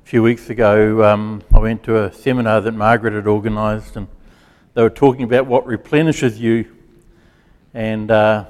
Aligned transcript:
Few 0.10 0.24
weeks 0.24 0.50
ago, 0.50 1.04
um, 1.04 1.44
I 1.54 1.60
went 1.60 1.84
to 1.84 2.06
a 2.06 2.12
seminar 2.12 2.62
that 2.62 2.72
Margaret 2.72 3.14
had 3.14 3.28
organised, 3.28 3.96
and 3.96 4.08
they 4.74 4.82
were 4.82 4.90
talking 4.90 5.22
about 5.22 5.46
what 5.46 5.68
replenishes 5.68 6.40
you. 6.40 6.66
And 7.76 8.10
uh, 8.10 8.46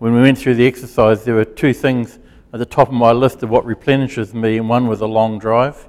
when 0.00 0.12
we 0.14 0.20
went 0.20 0.36
through 0.36 0.56
the 0.56 0.66
exercise, 0.66 1.22
there 1.22 1.36
were 1.36 1.44
two 1.44 1.72
things 1.72 2.18
at 2.52 2.58
the 2.58 2.66
top 2.66 2.88
of 2.88 2.94
my 2.94 3.12
list 3.12 3.44
of 3.44 3.50
what 3.50 3.64
replenishes 3.64 4.34
me, 4.34 4.58
and 4.58 4.68
one 4.68 4.88
was 4.88 5.02
a 5.02 5.06
long 5.06 5.38
drive, 5.38 5.86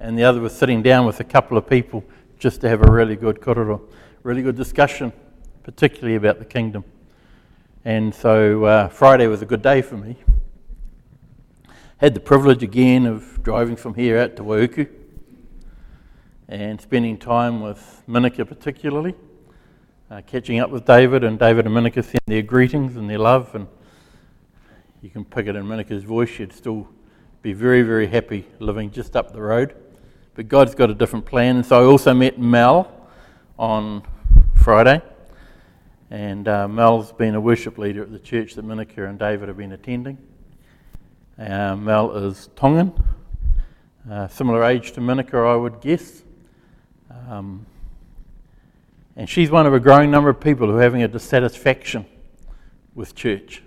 and 0.00 0.18
the 0.18 0.24
other 0.24 0.40
was 0.40 0.52
sitting 0.52 0.82
down 0.82 1.06
with 1.06 1.20
a 1.20 1.24
couple 1.24 1.56
of 1.56 1.68
people 1.68 2.02
just 2.40 2.60
to 2.62 2.68
have 2.68 2.82
a 2.82 2.90
really 2.90 3.14
good 3.14 3.40
korero, 3.40 3.80
really 4.24 4.42
good 4.42 4.56
discussion, 4.56 5.12
particularly 5.62 6.16
about 6.16 6.40
the 6.40 6.44
kingdom. 6.44 6.82
And 7.84 8.12
so 8.12 8.64
uh, 8.64 8.88
Friday 8.88 9.28
was 9.28 9.40
a 9.40 9.46
good 9.46 9.62
day 9.62 9.82
for 9.82 9.96
me. 9.96 10.16
Had 11.98 12.14
the 12.14 12.20
privilege 12.20 12.62
again 12.62 13.06
of 13.06 13.42
driving 13.42 13.74
from 13.74 13.94
here 13.94 14.18
out 14.18 14.36
to 14.36 14.44
Waiuku 14.44 14.88
and 16.48 16.80
spending 16.80 17.18
time 17.18 17.60
with 17.60 18.04
Minika 18.08 18.46
particularly, 18.46 19.16
uh, 20.08 20.22
catching 20.24 20.60
up 20.60 20.70
with 20.70 20.86
David, 20.86 21.24
and 21.24 21.40
David 21.40 21.66
and 21.66 21.74
Minika 21.74 22.04
send 22.04 22.20
their 22.26 22.42
greetings 22.42 22.94
and 22.94 23.10
their 23.10 23.18
love, 23.18 23.52
and 23.56 23.66
you 25.02 25.10
can 25.10 25.24
pick 25.24 25.48
it 25.48 25.56
in 25.56 25.64
Minika's 25.64 26.04
voice. 26.04 26.28
She'd 26.28 26.52
still 26.52 26.88
be 27.42 27.52
very, 27.52 27.82
very 27.82 28.06
happy 28.06 28.46
living 28.60 28.92
just 28.92 29.16
up 29.16 29.32
the 29.32 29.42
road. 29.42 29.74
But 30.36 30.46
God's 30.46 30.76
got 30.76 30.90
a 30.90 30.94
different 30.94 31.26
plan. 31.26 31.56
And 31.56 31.66
so 31.66 31.80
I 31.80 31.84
also 31.84 32.14
met 32.14 32.38
Mel 32.38 33.08
on 33.58 34.04
Friday. 34.54 35.02
And 36.12 36.46
uh, 36.46 36.68
Mel's 36.68 37.10
been 37.10 37.34
a 37.34 37.40
worship 37.40 37.76
leader 37.76 38.04
at 38.04 38.12
the 38.12 38.20
church 38.20 38.54
that 38.54 38.64
Minika 38.64 39.08
and 39.08 39.18
David 39.18 39.48
have 39.48 39.56
been 39.56 39.72
attending. 39.72 40.18
Uh, 41.38 41.76
Mel 41.76 42.16
is 42.16 42.50
Tongan, 42.56 42.92
uh, 44.10 44.26
similar 44.26 44.64
age 44.64 44.90
to 44.90 45.00
Minika, 45.00 45.46
I 45.46 45.54
would 45.54 45.80
guess. 45.80 46.24
Um, 47.28 47.64
and 49.14 49.28
she's 49.28 49.48
one 49.48 49.64
of 49.64 49.72
a 49.72 49.78
growing 49.78 50.10
number 50.10 50.30
of 50.30 50.40
people 50.40 50.66
who 50.66 50.76
are 50.78 50.82
having 50.82 51.04
a 51.04 51.06
dissatisfaction 51.06 52.06
with 52.96 53.14
church, 53.14 53.62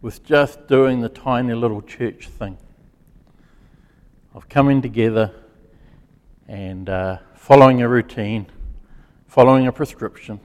with 0.00 0.24
just 0.24 0.66
doing 0.68 1.02
the 1.02 1.10
tiny 1.10 1.52
little 1.52 1.82
church 1.82 2.28
thing 2.28 2.56
of 4.32 4.48
coming 4.48 4.80
together 4.80 5.34
and 6.46 6.88
uh, 6.88 7.18
following 7.34 7.82
a 7.82 7.88
routine, 7.88 8.46
following 9.26 9.66
a 9.66 9.72
prescription. 9.72 10.40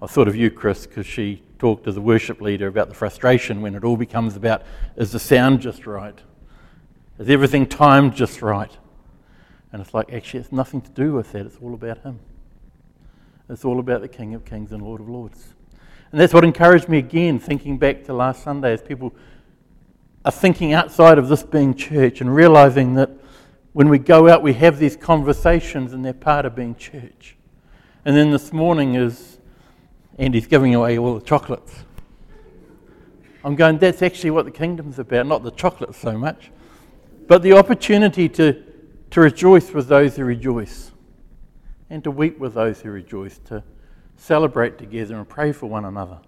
I 0.00 0.06
thought 0.06 0.28
of 0.28 0.36
you, 0.36 0.52
Chris, 0.52 0.86
because 0.86 1.06
she 1.06 1.42
talked 1.64 1.84
to 1.84 1.92
the 1.92 2.00
worship 2.02 2.42
leader 2.42 2.66
about 2.66 2.90
the 2.90 2.94
frustration 2.94 3.62
when 3.62 3.74
it 3.74 3.84
all 3.84 3.96
becomes 3.96 4.36
about 4.36 4.62
is 4.96 5.12
the 5.12 5.18
sound 5.18 5.62
just 5.62 5.86
right? 5.86 6.20
Is 7.18 7.30
everything 7.30 7.66
timed 7.66 8.14
just 8.14 8.42
right? 8.42 8.70
And 9.72 9.80
it's 9.80 9.94
like, 9.94 10.12
actually, 10.12 10.40
it's 10.40 10.52
nothing 10.52 10.82
to 10.82 10.90
do 10.90 11.14
with 11.14 11.32
that. 11.32 11.46
It's 11.46 11.56
all 11.62 11.72
about 11.72 12.02
Him. 12.02 12.20
It's 13.48 13.64
all 13.64 13.80
about 13.80 14.02
the 14.02 14.08
King 14.08 14.34
of 14.34 14.44
Kings 14.44 14.72
and 14.72 14.82
Lord 14.82 15.00
of 15.00 15.08
Lords. 15.08 15.54
And 16.12 16.20
that's 16.20 16.34
what 16.34 16.44
encouraged 16.44 16.90
me 16.90 16.98
again, 16.98 17.38
thinking 17.38 17.78
back 17.78 18.04
to 18.04 18.12
last 18.12 18.42
Sunday, 18.42 18.74
as 18.74 18.82
people 18.82 19.14
are 20.22 20.32
thinking 20.32 20.74
outside 20.74 21.16
of 21.16 21.30
this 21.30 21.42
being 21.42 21.74
church 21.74 22.20
and 22.20 22.36
realizing 22.36 22.92
that 22.96 23.08
when 23.72 23.88
we 23.88 23.98
go 23.98 24.28
out, 24.28 24.42
we 24.42 24.52
have 24.52 24.78
these 24.78 24.96
conversations 24.96 25.94
and 25.94 26.04
they're 26.04 26.12
part 26.12 26.44
of 26.44 26.54
being 26.54 26.74
church. 26.74 27.36
And 28.04 28.14
then 28.14 28.32
this 28.32 28.52
morning 28.52 28.96
is 28.96 29.33
Andy's 30.18 30.46
giving 30.46 30.74
away 30.74 30.98
all 30.98 31.18
the 31.18 31.24
chocolates. 31.24 31.84
I'm 33.44 33.56
going, 33.56 33.78
that's 33.78 34.02
actually 34.02 34.30
what 34.30 34.44
the 34.44 34.50
kingdom's 34.50 34.98
about, 34.98 35.26
not 35.26 35.42
the 35.42 35.50
chocolate 35.50 35.94
so 35.94 36.16
much, 36.16 36.50
but 37.26 37.42
the 37.42 37.52
opportunity 37.52 38.28
to 38.30 38.62
to 39.14 39.20
rejoice 39.20 39.70
with 39.70 39.86
those 39.86 40.16
who 40.16 40.24
rejoice, 40.24 40.90
and 41.88 42.02
to 42.02 42.10
weep 42.10 42.36
with 42.40 42.54
those 42.54 42.80
who 42.80 42.90
rejoice, 42.90 43.38
to 43.44 43.62
celebrate 44.16 44.76
together 44.76 45.14
and 45.14 45.28
pray 45.28 45.52
for 45.52 45.66
one 45.66 45.84
another. 45.84 46.18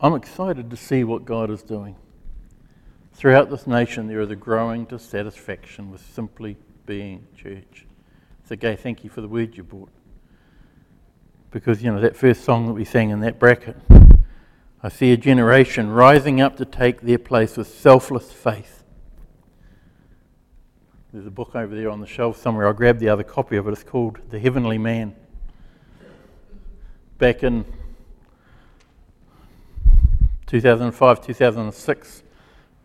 I'm 0.00 0.14
excited 0.14 0.68
to 0.70 0.76
see 0.76 1.04
what 1.04 1.24
God 1.24 1.48
is 1.48 1.62
doing. 1.62 1.94
Throughout 3.14 3.50
this 3.50 3.66
nation, 3.66 4.08
there 4.08 4.20
is 4.20 4.30
a 4.30 4.36
growing 4.36 4.84
dissatisfaction 4.84 5.90
with 5.90 6.04
simply 6.14 6.56
being 6.86 7.26
church. 7.36 7.86
So, 8.44 8.56
Gay, 8.56 8.74
thank 8.74 9.04
you 9.04 9.10
for 9.10 9.20
the 9.20 9.28
word 9.28 9.56
you 9.56 9.62
brought. 9.62 9.90
Because, 11.50 11.82
you 11.82 11.92
know, 11.92 12.00
that 12.00 12.16
first 12.16 12.44
song 12.44 12.66
that 12.66 12.72
we 12.72 12.84
sang 12.84 13.10
in 13.10 13.20
that 13.20 13.38
bracket, 13.38 13.76
I 14.82 14.88
see 14.88 15.12
a 15.12 15.16
generation 15.16 15.90
rising 15.90 16.40
up 16.40 16.56
to 16.56 16.64
take 16.64 17.02
their 17.02 17.18
place 17.18 17.56
with 17.56 17.68
selfless 17.68 18.32
faith. 18.32 18.82
There's 21.12 21.26
a 21.26 21.30
book 21.30 21.54
over 21.54 21.74
there 21.74 21.90
on 21.90 22.00
the 22.00 22.06
shelf 22.06 22.38
somewhere. 22.38 22.66
I'll 22.66 22.72
grab 22.72 22.98
the 22.98 23.10
other 23.10 23.22
copy 23.22 23.56
of 23.56 23.68
it. 23.68 23.72
It's 23.72 23.84
called 23.84 24.18
The 24.30 24.40
Heavenly 24.40 24.78
Man. 24.78 25.14
Back 27.18 27.42
in 27.44 27.66
2005, 30.46 31.24
2006, 31.24 32.21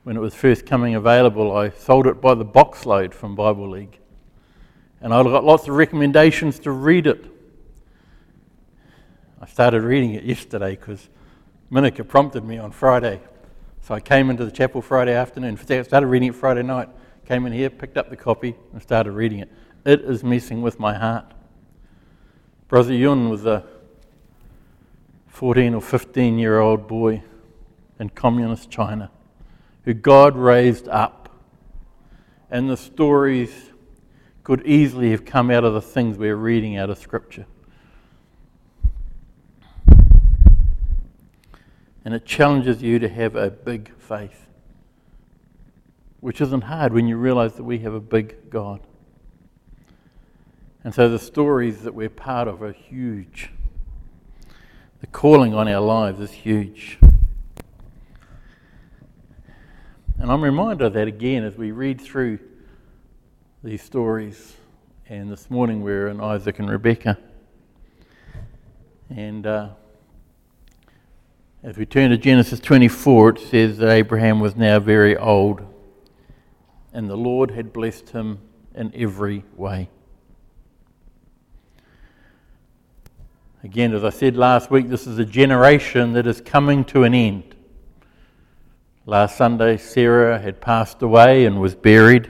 when 0.08 0.16
it 0.16 0.22
was 0.22 0.34
first 0.34 0.66
coming 0.66 0.96
available, 0.96 1.54
I 1.54 1.70
sold 1.70 2.08
it 2.08 2.22
by 2.22 2.34
the 2.34 2.46
boxload 2.46 3.14
from 3.14 3.36
Bible 3.36 3.70
League. 3.70 4.00
And 5.02 5.14
I 5.14 5.22
got 5.22 5.44
lots 5.44 5.68
of 5.68 5.76
recommendations 5.76 6.60
to 6.60 6.72
read 6.72 7.08
it. 7.08 7.26
I 9.42 9.46
started 9.48 9.82
reading 9.82 10.14
it 10.14 10.24
yesterday 10.24 10.78
because 10.78 11.10
Minika 11.70 12.08
prompted 12.08 12.46
me 12.46 12.58
on 12.58 12.72
Friday. 12.72 13.20
So 13.82 13.96
I 13.96 14.00
came 14.00 14.30
into 14.30 14.46
the 14.46 14.52
chapel 14.52 14.82
Friday 14.82 15.14
afternoon, 15.14 15.58
started 15.58 16.08
reading 16.08 16.30
it 16.30 16.36
Friday 16.36 16.64
night, 16.64 16.88
came 17.26 17.46
in 17.46 17.52
here, 17.52 17.70
picked 17.70 17.98
up 17.98 18.10
the 18.10 18.16
copy, 18.16 18.56
and 18.72 18.82
started 18.82 19.12
reading 19.12 19.40
it. 19.40 19.52
It 19.84 20.00
is 20.06 20.24
messing 20.24 20.62
with 20.62 20.80
my 20.80 20.94
heart. 20.94 21.34
Brother 22.70 22.94
Yun 22.94 23.30
was 23.30 23.46
a 23.46 23.66
14 25.28 25.74
or 25.74 25.82
15 25.82 26.40
year 26.40 26.60
old 26.60 26.88
boy 26.88 27.24
in 28.00 28.08
communist 28.12 28.70
China 28.70 29.12
who 29.88 29.94
God 29.94 30.36
raised 30.36 30.90
up 30.90 31.30
and 32.52 32.70
the 32.70 32.76
stories 32.76 33.72
could 34.44 34.62
easily 34.68 35.12
have 35.12 35.24
come 35.24 35.50
out 35.50 35.64
of 35.64 35.74
the 35.74 35.82
things 35.82 36.18
we're 36.18 36.36
reading 36.36 36.76
out 36.76 36.90
of 36.90 36.98
Scripture. 36.98 37.46
And 42.04 42.14
it 42.14 42.26
challenges 42.26 42.84
you 42.84 43.00
to 43.00 43.08
have 43.08 43.38
a 43.38 43.50
big 43.50 43.96
faith, 43.98 44.48
which 46.20 46.42
isn't 46.42 46.66
hard 46.66 46.92
when 46.92 47.08
you 47.08 47.16
realize 47.16 47.54
that 47.54 47.64
we 47.64 47.80
have 47.80 47.94
a 47.94 48.02
big 48.02 48.50
God. 48.50 48.82
And 50.84 50.94
so 50.94 51.08
the 51.08 51.18
stories 51.18 51.84
that 51.84 51.96
we're 51.96 52.10
part 52.10 52.50
of 52.50 52.62
are 52.62 52.74
huge. 52.74 53.52
The 55.00 55.08
calling 55.08 55.54
on 55.54 55.70
our 55.70 55.80
lives 55.80 56.20
is 56.20 56.32
huge. 56.32 57.00
And 60.20 60.32
I'm 60.32 60.44
reminded 60.44 60.84
of 60.84 60.94
that 60.94 61.08
again 61.08 61.44
as 61.44 61.56
we 61.58 61.72
read 61.72 62.02
through 62.02 62.40
these 63.64 63.84
stories. 63.84 64.56
And 65.08 65.32
this 65.32 65.52
morning 65.52 65.84
we're 65.84 66.08
in 66.08 66.20
Isaac 66.20 66.58
and 66.58 66.68
Rebekah. 66.68 67.20
And 69.12 69.46
uh, 69.46 69.70
as 71.62 71.78
we 71.78 71.86
turn 71.86 72.10
to 72.10 72.18
Genesis 72.18 72.60
24, 72.60 73.30
it 73.30 73.40
says 73.40 73.78
that 73.78 73.90
Abraham 73.90 74.40
was 74.40 74.56
now 74.56 74.80
very 74.80 75.16
old, 75.16 75.62
and 76.94 77.08
the 77.08 77.16
Lord 77.16 77.52
had 77.52 77.72
blessed 77.72 78.10
him 78.10 78.40
in 78.74 78.92
every 78.96 79.44
way. 79.56 79.88
Again, 83.64 83.94
as 83.94 84.04
I 84.04 84.10
said 84.10 84.36
last 84.36 84.72
week, 84.72 84.90
this 84.90 85.06
is 85.06 85.20
a 85.20 85.26
generation 85.26 86.14
that 86.14 86.26
is 86.26 86.42
coming 86.42 86.84
to 86.86 87.04
an 87.04 87.14
end. 87.14 87.47
Last 89.10 89.38
Sunday, 89.38 89.78
Sarah 89.78 90.38
had 90.38 90.60
passed 90.60 91.02
away 91.02 91.46
and 91.46 91.62
was 91.62 91.76
buried. 91.76 92.30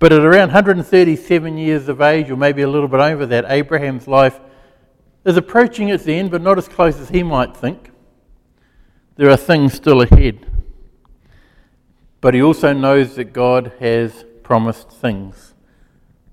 But 0.00 0.12
at 0.12 0.24
around 0.24 0.48
137 0.48 1.58
years 1.58 1.88
of 1.88 2.00
age, 2.00 2.28
or 2.28 2.36
maybe 2.36 2.62
a 2.62 2.68
little 2.68 2.88
bit 2.88 2.98
over 2.98 3.24
that, 3.24 3.44
Abraham's 3.46 4.08
life 4.08 4.40
is 5.24 5.36
approaching 5.36 5.90
its 5.90 6.08
end, 6.08 6.32
but 6.32 6.42
not 6.42 6.58
as 6.58 6.66
close 6.66 6.98
as 6.98 7.10
he 7.10 7.22
might 7.22 7.56
think. 7.56 7.92
There 9.14 9.30
are 9.30 9.36
things 9.36 9.72
still 9.72 10.02
ahead. 10.02 10.44
But 12.20 12.34
he 12.34 12.42
also 12.42 12.72
knows 12.72 13.14
that 13.14 13.32
God 13.32 13.74
has 13.78 14.24
promised 14.42 14.90
things 14.90 15.54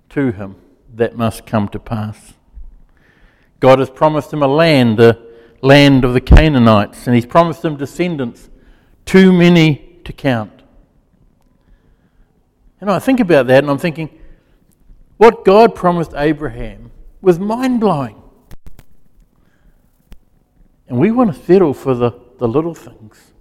to 0.10 0.32
him 0.32 0.56
that 0.96 1.16
must 1.16 1.46
come 1.46 1.68
to 1.68 1.80
pass. 1.80 2.34
God 3.60 3.78
has 3.78 3.92
promised 3.92 4.34
him 4.34 4.42
a 4.42 4.48
land, 4.48 4.98
the 4.98 5.33
land 5.64 6.04
of 6.04 6.14
the 6.14 6.22
Canaanites, 6.22 7.08
and 7.08 7.16
he's 7.16 7.26
promised 7.26 7.62
them 7.62 7.78
descendants, 7.78 8.50
too 9.06 9.32
many 9.32 10.00
to 10.04 10.12
count. 10.12 10.62
And 12.82 12.92
I 12.92 13.00
think 13.00 13.22
about 13.22 13.48
that 13.48 13.64
and 13.64 13.72
I'm 13.72 13.78
thinking, 13.78 14.10
what 15.16 15.46
God 15.46 15.74
promised 15.74 16.12
Abraham 16.16 16.92
was 17.22 17.40
mind 17.40 17.80
blowing. 17.80 18.22
And 20.90 21.00
we 21.00 21.12
want 21.12 21.34
to 21.34 21.42
settle 21.42 21.74
for 21.74 21.96
the, 21.96 22.12
the 22.40 22.48
little 22.48 22.76
things 22.76 23.32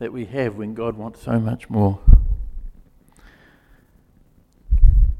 that 0.00 0.12
we 0.12 0.24
have 0.24 0.56
when 0.56 0.74
God 0.74 0.96
wants 0.96 1.22
so 1.22 1.38
much 1.38 1.70
more. 1.70 2.00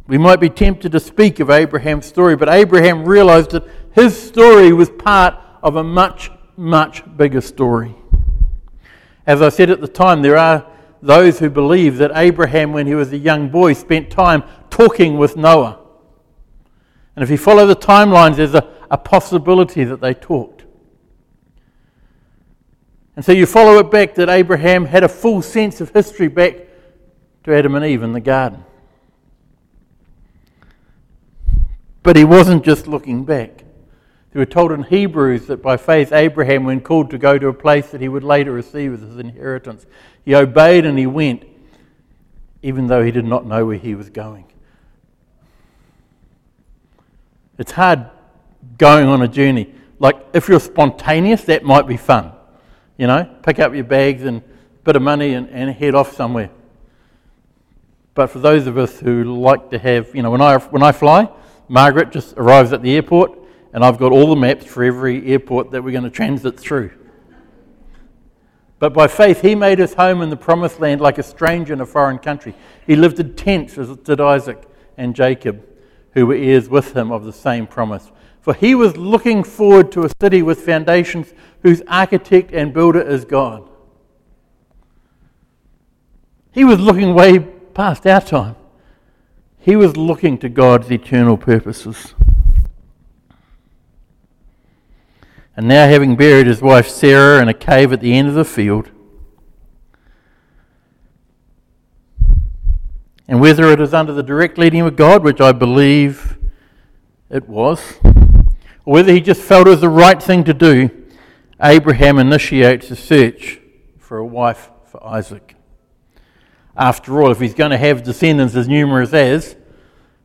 We 0.09 0.19
might 0.19 0.41
be 0.41 0.51
tempted 0.51 0.91
to 0.91 0.99
speak 0.99 1.39
of 1.39 1.51
Abraham's 1.51 2.07
story, 2.07 2.35
but 2.35 2.49
Abraham 2.49 3.05
realized 3.05 3.53
that 3.53 3.65
his 3.93 4.21
story 4.21 4.73
was 4.73 4.91
part 4.91 5.37
of 5.63 5.77
a 5.77 5.85
much, 5.85 6.31
much 6.57 7.03
bigger 7.17 7.41
story. 7.41 7.95
As 9.27 9.43
I 9.43 9.49
said 9.49 9.71
at 9.71 9.81
the 9.81 9.89
time, 9.89 10.23
there 10.23 10.37
are 10.37 10.67
those 11.03 11.39
who 11.39 11.51
believe 11.51 11.99
that 11.99 12.11
Abraham, 12.15 12.73
when 12.73 12.87
he 12.87 12.95
was 12.95 13.13
a 13.13 13.19
young 13.19 13.49
boy, 13.49 13.73
spent 13.73 14.11
time 14.11 14.43
talking 14.71 15.19
with 15.19 15.37
Noah. 15.37 15.79
And 17.17 17.23
if 17.23 17.31
you 17.31 17.39
follow 17.39 17.67
the 17.67 17.77
timelines, 17.77 18.37
there's 18.37 18.55
a, 18.55 18.73
a 18.91 18.99
possibility 18.99 19.85
that 19.85 20.01
they 20.01 20.15
talked. 20.15 20.65
And 23.17 23.25
so 23.25 23.33
you 23.33 23.45
follow 23.47 23.79
it 23.79 23.91
back 23.91 24.15
that 24.15 24.29
Abraham 24.29 24.87
had 24.87 25.05
a 25.05 25.09
full 25.09 25.43
sense 25.43 25.81
of 25.81 25.91
history 25.91 26.29
back 26.29 26.55
to 27.45 27.55
Adam 27.55 27.75
and 27.75 27.85
Eve 27.85 28.03
in 28.03 28.13
the 28.13 28.21
garden. 28.21 28.65
But 32.03 32.17
he 32.17 32.25
wasn't 32.25 32.65
just 32.65 32.87
looking 32.87 33.25
back. 33.25 33.60
We 34.33 34.39
were 34.39 34.47
told 34.47 34.71
in 34.71 34.85
Hebrews 34.85 35.47
that 35.47 35.61
by 35.61 35.77
faith, 35.77 36.13
Abraham, 36.13 36.65
when 36.65 36.81
called 36.81 37.11
to 37.11 37.19
go 37.19 37.37
to 37.37 37.49
a 37.49 37.53
place 37.53 37.91
that 37.91 38.01
he 38.01 38.09
would 38.09 38.23
later 38.23 38.53
receive 38.53 38.95
as 38.95 39.01
his 39.01 39.19
inheritance, 39.19 39.87
he 40.25 40.35
obeyed 40.35 40.87
and 40.87 40.97
he 40.97 41.07
went, 41.07 41.45
even 42.63 42.87
though 42.87 43.03
he 43.03 43.11
did 43.11 43.25
not 43.25 43.45
know 43.45 43.67
where 43.67 43.77
he 43.77 43.97
was 43.97 44.09
going. 44.09 44.45
It's 47.59 47.73
hard 47.73 48.09
going 48.79 49.09
on 49.09 49.21
a 49.21 49.29
journey. 49.29 49.75
Like, 49.99 50.17
if 50.33 50.49
you're 50.49 50.61
spontaneous, 50.61 51.43
that 51.45 51.65
might 51.65 51.89
be 51.89 51.97
fun. 51.97 52.33
You 52.97 53.09
know, 53.09 53.29
pick 53.43 53.59
up 53.59 53.75
your 53.75 53.85
bags 53.85 54.23
and 54.23 54.39
a 54.39 54.83
bit 54.85 54.95
of 54.95 55.03
money 55.03 55.35
and, 55.35 55.49
and 55.51 55.71
head 55.75 55.95
off 55.95 56.15
somewhere. 56.15 56.51
But 58.15 58.29
for 58.29 58.39
those 58.39 58.67
of 58.67 58.79
us 58.79 59.01
who 59.01 59.25
like 59.25 59.71
to 59.71 59.79
have, 59.79 60.15
you 60.15 60.23
know, 60.23 60.31
when 60.31 60.41
I, 60.41 60.59
when 60.59 60.83
I 60.83 60.93
fly, 60.93 61.29
Margaret 61.69 62.13
just 62.13 62.35
arrives 62.37 62.73
at 62.73 62.83
the 62.83 62.95
airport, 62.95 63.40
and 63.73 63.85
I've 63.85 63.99
got 63.99 64.13
all 64.13 64.29
the 64.29 64.37
maps 64.37 64.67
for 64.67 64.83
every 64.83 65.27
airport 65.33 65.71
that 65.71 65.83
we're 65.83 65.93
going 65.93 66.05
to 66.05 66.11
transit 66.11 66.59
through. 66.59 66.91
But 68.79 68.95
by 68.95 69.09
faith, 69.09 69.43
he 69.43 69.55
made 69.55 69.79
his 69.79 69.95
home 69.95 70.23
in 70.23 70.31
the 70.31 70.37
promised 70.37 70.81
land 70.81 71.01
like 71.01 71.19
a 71.19 71.23
stranger 71.23 71.73
in 71.75 71.81
a 71.81 71.87
foreign 71.87 72.19
country. 72.19 72.55
He 72.87 72.97
lived 72.97 73.21
in 73.21 73.37
tents, 73.37 73.77
as 73.77 73.95
did 73.99 74.21
Isaac 74.21 74.67
and 74.97 75.15
Jacob, 75.15 75.63
who 76.13 76.27
were 76.27 76.35
heirs 76.35 76.69
with 76.69 76.97
him 76.97 77.13
of 77.13 77.25
the 77.25 77.33
same 77.33 77.67
promise. 77.67 78.11
For 78.41 78.55
he 78.55 78.75
was 78.75 78.97
looking 78.97 79.45
forward 79.45 79.93
to 79.93 80.05
a 80.05 80.11
city 80.21 80.41
with 80.41 80.61
foundations 80.61 81.35
whose 81.63 81.83
architect 81.87 82.53
and 82.53 82.73
builder 82.73 83.03
is 83.03 83.27
God. 83.27 83.69
He 86.53 86.65
was 86.65 86.81
looking 86.81 87.15
way 87.15 87.39
past 87.39 88.07
our 88.07 88.23
time. 88.23 88.57
He 89.59 89.77
was 89.77 89.97
looking 89.97 90.39
to 90.39 90.49
God's 90.49 90.91
eternal 90.91 91.37
purposes. 91.37 92.15
And 95.61 95.69
now, 95.69 95.87
having 95.87 96.17
buried 96.17 96.47
his 96.47 96.63
wife 96.63 96.89
Sarah 96.89 97.43
in 97.43 97.49
a 97.49 97.53
cave 97.53 97.93
at 97.93 98.01
the 98.01 98.15
end 98.15 98.29
of 98.29 98.33
the 98.33 98.47
field, 98.47 98.89
and 103.29 103.43
whether 103.43 103.71
it 103.71 103.79
is 103.79 103.93
under 103.93 104.15
the 104.15 104.23
direct 104.23 104.57
leading 104.57 104.81
of 104.81 104.97
God, 104.97 105.23
which 105.23 105.39
I 105.39 105.53
believe 105.53 106.39
it 107.29 107.47
was, 107.47 107.99
or 108.03 108.95
whether 108.95 109.13
he 109.13 109.21
just 109.21 109.43
felt 109.43 109.67
it 109.67 109.71
was 109.73 109.83
the 109.83 109.91
right 109.91 110.23
thing 110.23 110.45
to 110.45 110.55
do, 110.55 110.89
Abraham 111.63 112.19
initiates 112.19 112.91
a 112.91 112.97
search 112.97 113.61
for 113.99 114.17
a 114.17 114.25
wife 114.25 114.71
for 114.87 115.07
Isaac. 115.07 115.57
After 116.75 117.21
all, 117.21 117.31
if 117.33 117.39
he's 117.39 117.53
going 117.53 117.73
to 117.73 117.77
have 117.77 118.03
descendants 118.03 118.55
as 118.55 118.67
numerous 118.67 119.13
as, 119.13 119.57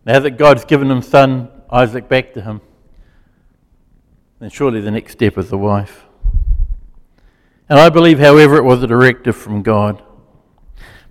now 0.06 0.18
that 0.20 0.38
God's 0.38 0.64
given 0.64 0.90
him 0.90 1.02
son 1.02 1.50
Isaac 1.70 2.08
back 2.08 2.32
to 2.36 2.42
him, 2.42 2.62
then 4.40 4.50
surely 4.50 4.82
the 4.82 4.92
next 4.92 5.14
step 5.14 5.38
is 5.38 5.50
the 5.50 5.58
wife. 5.58 6.04
And 7.70 7.80
I 7.80 7.90
believe, 7.90 8.20
however, 8.20 8.58
it 8.58 8.64
was 8.64 8.84
a 8.84 8.88
directive 8.88 9.36
from 9.36 9.64
God. 9.64 10.04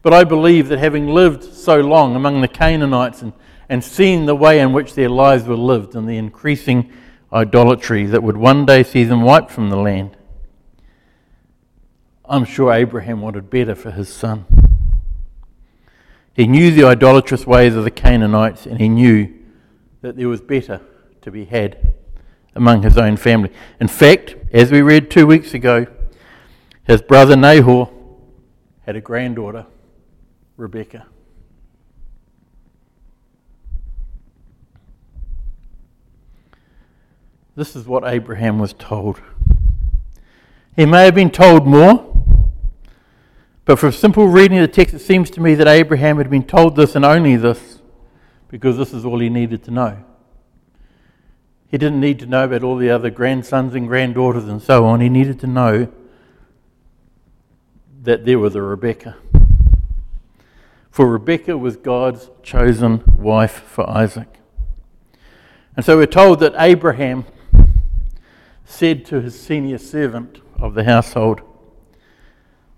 But 0.02 0.12
I 0.12 0.24
believe 0.24 0.68
that 0.68 0.78
having 0.78 1.08
lived 1.08 1.42
so 1.42 1.80
long 1.80 2.14
among 2.14 2.42
the 2.42 2.48
Canaanites 2.48 3.22
and, 3.22 3.32
and 3.68 3.82
seen 3.82 4.26
the 4.26 4.36
way 4.36 4.60
in 4.60 4.72
which 4.72 4.94
their 4.94 5.08
lives 5.08 5.44
were 5.44 5.56
lived 5.56 5.94
and 5.94 6.08
the 6.08 6.18
increasing 6.18 6.92
idolatry 7.32 8.06
that 8.06 8.22
would 8.22 8.36
one 8.36 8.66
day 8.66 8.82
see 8.82 9.04
them 9.04 9.22
wiped 9.22 9.50
from 9.50 9.70
the 9.70 9.76
land, 9.76 10.16
I'm 12.26 12.44
sure 12.44 12.72
Abraham 12.72 13.20
wanted 13.20 13.50
better 13.50 13.74
for 13.74 13.90
his 13.90 14.08
son. 14.08 14.46
He 16.34 16.46
knew 16.46 16.70
the 16.70 16.84
idolatrous 16.84 17.46
ways 17.46 17.74
of 17.74 17.84
the 17.84 17.90
Canaanites, 17.90 18.66
and 18.66 18.80
he 18.80 18.88
knew 18.88 19.32
that 20.02 20.16
there 20.16 20.28
was 20.28 20.40
better 20.40 20.80
to 21.22 21.30
be 21.30 21.44
had 21.44 21.93
among 22.54 22.82
his 22.82 22.96
own 22.96 23.16
family. 23.16 23.50
In 23.80 23.88
fact, 23.88 24.36
as 24.52 24.70
we 24.70 24.82
read 24.82 25.10
two 25.10 25.26
weeks 25.26 25.54
ago, 25.54 25.86
his 26.84 27.02
brother 27.02 27.36
Nahor 27.36 27.90
had 28.86 28.96
a 28.96 29.00
granddaughter, 29.00 29.66
Rebekah. 30.56 31.06
This 37.56 37.76
is 37.76 37.86
what 37.86 38.04
Abraham 38.04 38.58
was 38.58 38.72
told. 38.72 39.20
He 40.76 40.86
may 40.86 41.04
have 41.04 41.14
been 41.14 41.30
told 41.30 41.66
more, 41.66 42.10
but 43.64 43.78
from 43.78 43.92
simple 43.92 44.26
reading 44.26 44.58
of 44.58 44.68
the 44.68 44.74
text, 44.74 44.92
it 44.92 44.98
seems 44.98 45.30
to 45.30 45.40
me 45.40 45.54
that 45.54 45.68
Abraham 45.68 46.18
had 46.18 46.28
been 46.28 46.44
told 46.44 46.74
this 46.74 46.96
and 46.96 47.04
only 47.04 47.36
this 47.36 47.80
because 48.48 48.76
this 48.76 48.92
is 48.92 49.04
all 49.04 49.20
he 49.20 49.28
needed 49.28 49.62
to 49.64 49.70
know. 49.70 50.04
He 51.74 51.78
didn't 51.78 51.98
need 51.98 52.20
to 52.20 52.26
know 52.26 52.44
about 52.44 52.62
all 52.62 52.76
the 52.76 52.90
other 52.90 53.10
grandsons 53.10 53.74
and 53.74 53.88
granddaughters 53.88 54.44
and 54.44 54.62
so 54.62 54.86
on. 54.86 55.00
He 55.00 55.08
needed 55.08 55.40
to 55.40 55.48
know 55.48 55.88
that 58.04 58.24
there 58.24 58.38
was 58.38 58.54
a 58.54 58.62
Rebekah. 58.62 59.16
For 60.88 61.10
Rebekah 61.10 61.58
was 61.58 61.76
God's 61.76 62.30
chosen 62.44 63.02
wife 63.18 63.64
for 63.66 63.90
Isaac. 63.90 64.28
And 65.76 65.84
so 65.84 65.96
we're 65.96 66.06
told 66.06 66.38
that 66.38 66.54
Abraham 66.56 67.24
said 68.64 69.04
to 69.06 69.20
his 69.20 69.36
senior 69.36 69.78
servant 69.78 70.42
of 70.60 70.74
the 70.74 70.84
household, 70.84 71.40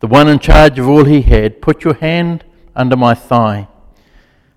the 0.00 0.07
one 0.07 0.26
in 0.26 0.38
charge 0.38 0.79
of 0.79 0.88
all 0.88 1.05
he 1.05 1.21
had, 1.21 1.61
Put 1.61 1.85
your 1.85 1.97
hand 1.97 2.47
under 2.75 2.97
my 2.97 3.12
thigh. 3.12 3.69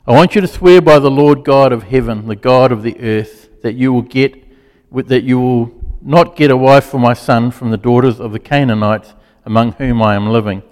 I 0.08 0.14
want 0.14 0.34
you 0.34 0.40
to 0.40 0.48
swear 0.48 0.80
by 0.80 1.00
the 1.00 1.12
Lord 1.12 1.44
God 1.44 1.74
of 1.74 1.84
heaven, 1.84 2.26
the 2.26 2.38
God 2.38 2.72
of 2.72 2.84
the 2.84 2.98
earth, 3.02 3.49
that 3.62 3.74
you 3.74 3.94
will 3.94 4.02
get 4.02 4.46
that 4.92 5.24
you 5.24 5.40
will 5.40 5.72
not 6.02 6.36
get 6.36 6.50
a 6.50 6.58
wife 6.58 6.86
for 6.86 7.00
my 7.00 7.14
son 7.14 7.52
from 7.52 7.72
the 7.72 7.78
daughters 7.78 8.20
of 8.20 8.32
the 8.32 8.40
Canaanites 8.40 9.14
among 9.46 9.74
whom 9.74 10.02
I 10.02 10.16
am 10.16 10.30
living, 10.30 10.64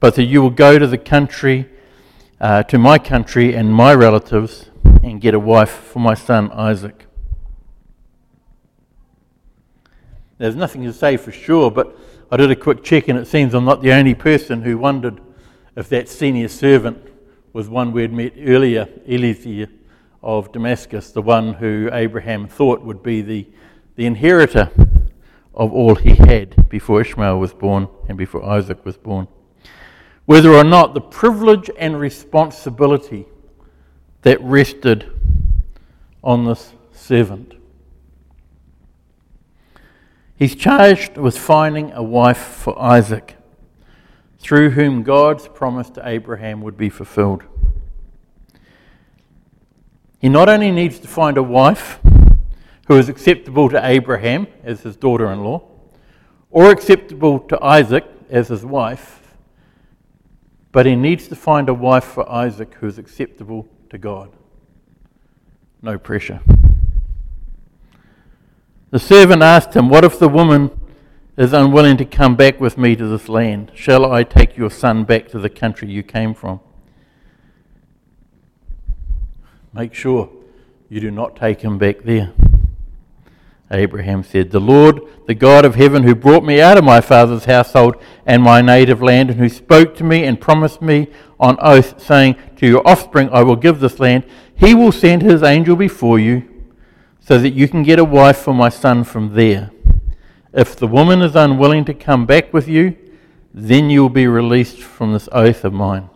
but 0.00 0.14
that 0.14 0.24
you 0.24 0.40
will 0.42 0.50
go 0.50 0.78
to 0.78 0.86
the 0.86 0.98
country, 0.98 1.68
uh, 2.40 2.62
to 2.64 2.78
my 2.78 2.98
country 2.98 3.54
and 3.54 3.72
my 3.72 3.94
relatives, 3.94 4.70
and 5.02 5.20
get 5.20 5.34
a 5.34 5.38
wife 5.38 5.70
for 5.70 5.98
my 5.98 6.14
son 6.14 6.50
Isaac. 6.52 7.06
There's 10.38 10.56
nothing 10.56 10.84
to 10.84 10.92
say 10.92 11.16
for 11.16 11.32
sure, 11.32 11.70
but 11.70 11.98
I 12.30 12.36
did 12.36 12.50
a 12.50 12.56
quick 12.56 12.84
check, 12.84 13.08
and 13.08 13.18
it 13.18 13.26
seems 13.26 13.54
I'm 13.54 13.64
not 13.64 13.82
the 13.82 13.92
only 13.92 14.14
person 14.14 14.62
who 14.62 14.78
wondered 14.78 15.20
if 15.76 15.88
that 15.88 16.08
senior 16.08 16.48
servant 16.48 16.98
was 17.52 17.68
one 17.68 17.92
we'd 17.92 18.12
met 18.12 18.34
earlier, 18.38 18.88
Eliezer 19.08 19.68
of 20.22 20.52
Damascus, 20.52 21.10
the 21.10 21.22
one 21.22 21.54
who 21.54 21.88
Abraham 21.92 22.48
thought 22.48 22.82
would 22.82 23.02
be 23.02 23.22
the, 23.22 23.46
the 23.96 24.06
inheritor 24.06 24.70
of 25.54 25.72
all 25.72 25.94
he 25.94 26.14
had 26.14 26.68
before 26.68 27.00
Ishmael 27.00 27.38
was 27.38 27.52
born 27.52 27.88
and 28.08 28.16
before 28.16 28.44
Isaac 28.44 28.84
was 28.84 28.96
born. 28.96 29.28
Whether 30.24 30.52
or 30.52 30.64
not 30.64 30.94
the 30.94 31.00
privilege 31.00 31.70
and 31.78 31.98
responsibility 31.98 33.26
that 34.22 34.40
rested 34.42 35.10
on 36.22 36.44
this 36.44 36.72
servant. 36.92 37.54
He's 40.36 40.54
charged 40.54 41.16
with 41.16 41.36
finding 41.36 41.92
a 41.92 42.02
wife 42.02 42.38
for 42.38 42.80
Isaac, 42.80 43.36
through 44.38 44.70
whom 44.70 45.02
God's 45.02 45.48
promise 45.48 45.90
to 45.90 46.06
Abraham 46.06 46.60
would 46.62 46.76
be 46.76 46.90
fulfilled. 46.90 47.42
He 50.18 50.28
not 50.28 50.48
only 50.48 50.70
needs 50.70 50.98
to 51.00 51.08
find 51.08 51.36
a 51.38 51.42
wife 51.42 52.00
who 52.88 52.96
is 52.96 53.08
acceptable 53.08 53.68
to 53.68 53.86
Abraham 53.86 54.48
as 54.64 54.80
his 54.80 54.96
daughter 54.96 55.30
in 55.30 55.44
law, 55.44 55.62
or 56.50 56.70
acceptable 56.70 57.38
to 57.40 57.62
Isaac 57.62 58.04
as 58.30 58.48
his 58.48 58.64
wife, 58.64 59.36
but 60.72 60.86
he 60.86 60.96
needs 60.96 61.28
to 61.28 61.36
find 61.36 61.68
a 61.68 61.74
wife 61.74 62.04
for 62.04 62.30
Isaac 62.30 62.74
who 62.74 62.86
is 62.86 62.98
acceptable 62.98 63.68
to 63.90 63.98
God. 63.98 64.30
No 65.82 65.98
pressure. 65.98 66.40
The 68.90 68.98
servant 68.98 69.42
asked 69.42 69.74
him, 69.74 69.88
What 69.88 70.04
if 70.04 70.18
the 70.18 70.28
woman 70.28 70.70
is 71.36 71.52
unwilling 71.52 71.98
to 71.98 72.04
come 72.04 72.36
back 72.36 72.58
with 72.58 72.78
me 72.78 72.96
to 72.96 73.06
this 73.06 73.28
land? 73.28 73.70
Shall 73.74 74.10
I 74.10 74.24
take 74.24 74.56
your 74.56 74.70
son 74.70 75.04
back 75.04 75.28
to 75.28 75.38
the 75.38 75.50
country 75.50 75.88
you 75.88 76.02
came 76.02 76.34
from? 76.34 76.60
Make 79.72 79.94
sure 79.94 80.30
you 80.88 81.00
do 81.00 81.10
not 81.10 81.36
take 81.36 81.60
him 81.60 81.78
back 81.78 82.02
there. 82.02 82.32
Abraham 83.70 84.22
said, 84.22 84.50
The 84.50 84.60
Lord, 84.60 85.00
the 85.26 85.34
God 85.34 85.64
of 85.64 85.74
heaven, 85.74 86.02
who 86.02 86.14
brought 86.14 86.44
me 86.44 86.60
out 86.60 86.78
of 86.78 86.84
my 86.84 87.00
father's 87.00 87.44
household 87.44 87.96
and 88.24 88.42
my 88.42 88.62
native 88.62 89.02
land, 89.02 89.30
and 89.30 89.38
who 89.38 89.48
spoke 89.48 89.94
to 89.96 90.04
me 90.04 90.24
and 90.24 90.40
promised 90.40 90.80
me 90.80 91.08
on 91.38 91.58
oath, 91.60 92.00
saying, 92.00 92.36
To 92.56 92.66
your 92.66 92.86
offspring 92.88 93.28
I 93.30 93.42
will 93.42 93.56
give 93.56 93.80
this 93.80 94.00
land, 94.00 94.24
he 94.54 94.74
will 94.74 94.92
send 94.92 95.22
his 95.22 95.42
angel 95.42 95.76
before 95.76 96.18
you 96.18 96.48
so 97.20 97.38
that 97.38 97.50
you 97.50 97.68
can 97.68 97.82
get 97.82 97.98
a 97.98 98.04
wife 98.04 98.38
for 98.38 98.54
my 98.54 98.70
son 98.70 99.04
from 99.04 99.34
there. 99.34 99.70
If 100.54 100.76
the 100.76 100.86
woman 100.86 101.20
is 101.20 101.36
unwilling 101.36 101.84
to 101.84 101.94
come 101.94 102.24
back 102.24 102.54
with 102.54 102.68
you, 102.68 102.96
then 103.52 103.90
you 103.90 104.00
will 104.00 104.08
be 104.08 104.26
released 104.26 104.78
from 104.78 105.12
this 105.12 105.28
oath 105.30 105.62
of 105.64 105.74
mine. 105.74 106.08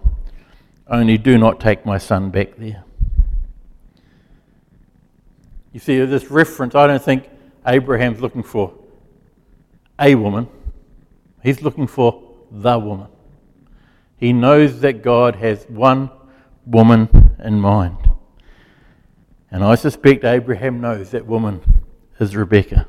Only 0.89 1.19
do 1.19 1.37
not 1.37 1.61
take 1.61 1.85
my 1.85 1.99
son 1.99 2.31
back 2.31 2.57
there. 2.57 2.85
You 5.73 5.81
see, 5.81 6.05
this 6.05 6.31
reference, 6.31 6.75
I 6.75 6.87
don't 6.87 7.03
think 7.03 7.31
Abraham's 7.67 8.21
looking 8.21 8.43
for 8.43 8.75
a 9.99 10.15
woman, 10.15 10.49
he's 11.43 11.63
looking 11.63 11.87
for 11.87 12.23
the 12.51 12.79
woman. 12.79 13.09
He 14.17 14.33
knows 14.33 14.81
that 14.81 15.03
God 15.03 15.37
has 15.37 15.65
one 15.65 16.11
woman 16.67 17.35
in 17.43 17.59
mind. 17.59 17.97
And 19.51 19.65
I 19.65 19.75
suspect 19.75 20.25
Abraham 20.25 20.81
knows 20.81 21.11
that 21.11 21.27
woman 21.27 21.61
is 22.21 22.37
Rebekah. 22.37 22.87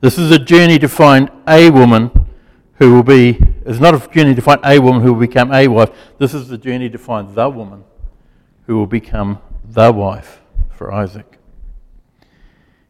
This 0.00 0.18
is 0.18 0.30
a 0.30 0.38
journey 0.38 0.78
to 0.78 0.88
find 0.88 1.30
a 1.46 1.70
woman 1.70 2.26
who 2.74 2.94
will 2.94 3.02
be, 3.02 3.38
it's 3.64 3.80
not 3.80 3.94
a 3.94 4.08
journey 4.12 4.34
to 4.34 4.42
find 4.42 4.60
a 4.64 4.78
woman 4.78 5.02
who 5.02 5.12
will 5.12 5.20
become 5.20 5.52
a 5.52 5.66
wife. 5.68 5.90
This 6.18 6.34
is 6.34 6.48
the 6.48 6.58
journey 6.58 6.90
to 6.90 6.98
find 6.98 7.34
the 7.34 7.48
woman 7.48 7.84
who 8.66 8.76
will 8.76 8.86
become 8.86 9.40
the 9.64 9.90
wife 9.90 10.40
for 10.78 10.92
Isaac. 10.92 11.38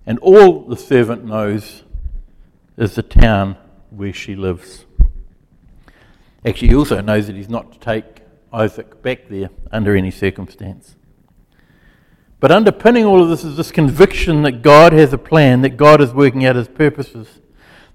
And 0.07 0.19
all 0.21 0.61
the 0.61 0.77
servant 0.77 1.25
knows 1.25 1.83
is 2.77 2.95
the 2.95 3.03
town 3.03 3.57
where 3.91 4.13
she 4.13 4.37
lives. 4.37 4.85
Actually, 6.45 6.69
he 6.69 6.75
also 6.75 7.01
knows 7.01 7.27
that 7.27 7.35
he's 7.35 7.49
not 7.49 7.73
to 7.73 7.79
take 7.79 8.21
Isaac 8.53 9.03
back 9.03 9.29
there 9.29 9.51
under 9.73 9.97
any 9.97 10.11
circumstance. 10.11 10.97
But 12.41 12.53
underpinning 12.53 13.05
all 13.05 13.23
of 13.23 13.31
this 13.31 13.43
is 13.43 13.57
this 13.57 13.73
conviction 13.73 14.43
that 14.43 14.63
God 14.63 14.93
has 14.93 15.13
a 15.13 15.19
plan, 15.19 15.63
that 15.63 15.77
God 15.77 16.01
is 16.01 16.13
working 16.13 16.45
out 16.45 16.57
his 16.57 16.69
purposes. 16.69 17.41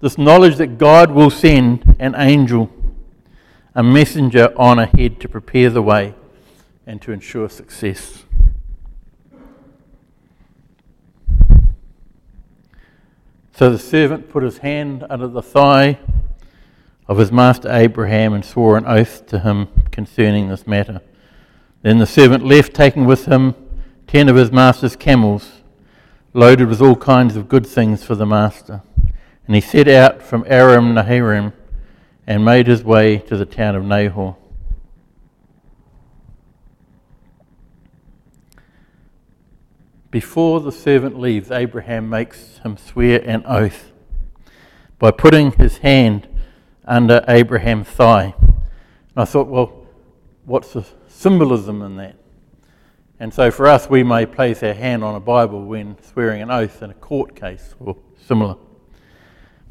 This 0.02 0.18
knowledge 0.18 0.58
that 0.58 0.78
God 0.78 1.12
will 1.12 1.30
send 1.30 1.96
an 2.00 2.14
angel, 2.18 2.70
a 3.74 3.84
messenger 3.84 4.52
on 4.58 4.80
ahead 4.80 5.22
to 5.22 5.30
prepare 5.30 5.70
the 5.70 5.82
way 5.82 6.14
and 6.86 7.02
to 7.04 7.12
ensure 7.12 7.48
success. 7.48 8.26
So 13.56 13.70
the 13.70 13.78
servant 13.78 14.30
put 14.30 14.42
his 14.42 14.58
hand 14.58 15.06
under 15.12 15.28
the 15.28 15.44
thigh 15.44 16.00
of 17.08 17.20
his 17.20 17.32
master 17.32 17.72
Abraham 17.72 18.34
and 18.34 18.44
swore 18.44 18.78
an 18.78 18.88
oath 18.88 19.28
to 19.28 19.40
him 19.40 19.68
concerning 19.92 20.50
this 20.50 20.66
matter. 20.66 21.02
Then 21.84 22.00
the 22.00 22.08
servant 22.08 22.44
left, 22.44 22.74
taking 22.74 23.06
with 23.06 23.26
him 23.26 23.54
ten 24.08 24.28
of 24.28 24.38
his 24.38 24.52
master's 24.52 24.96
camels, 24.96 25.62
loaded 26.34 26.68
with 26.68 26.82
all 26.82 26.96
kinds 26.96 27.36
of 27.36 27.48
good 27.48 27.68
things 27.68 28.04
for 28.04 28.16
the 28.16 28.26
master. 28.26 28.82
And 29.46 29.54
he 29.54 29.62
set 29.62 29.88
out 29.88 30.24
from 30.24 30.44
Aram 30.48 30.96
Naharaim 30.96 31.54
and 32.26 32.44
made 32.44 32.66
his 32.66 32.84
way 32.84 33.20
to 33.20 33.38
the 33.38 33.46
town 33.46 33.76
of 33.76 33.84
Nahor. 33.84 34.36
Before 40.14 40.60
the 40.60 40.72
servant 40.72 41.20
leaves, 41.20 41.50
Abraham 41.50 42.08
makes 42.08 42.60
him 42.60 42.78
swear 42.78 43.20
an 43.28 43.44
oath 43.48 43.92
by 45.00 45.10
putting 45.10 45.54
his 45.54 45.80
hand 45.80 46.28
under 46.86 47.26
Abraham's 47.28 47.88
thigh. 47.88 48.36
And 48.38 48.54
I 49.16 49.26
thought, 49.26 49.48
well, 49.48 49.88
what's 50.46 50.74
the 50.74 50.86
symbolism 51.08 51.82
in 51.82 51.96
that? 51.98 52.16
And 53.20 53.34
so 53.34 53.50
for 53.50 53.66
us, 53.66 53.90
we 53.90 54.04
may 54.04 54.28
place 54.28 54.62
our 54.62 54.76
hand 54.76 55.04
on 55.04 55.16
a 55.16 55.20
Bible 55.20 55.66
when 55.66 55.98
swearing 56.04 56.44
an 56.44 56.52
oath 56.52 56.84
in 56.84 56.92
a 56.92 56.94
court 56.94 57.36
case 57.36 57.74
or 57.80 57.98
similar. 58.28 58.58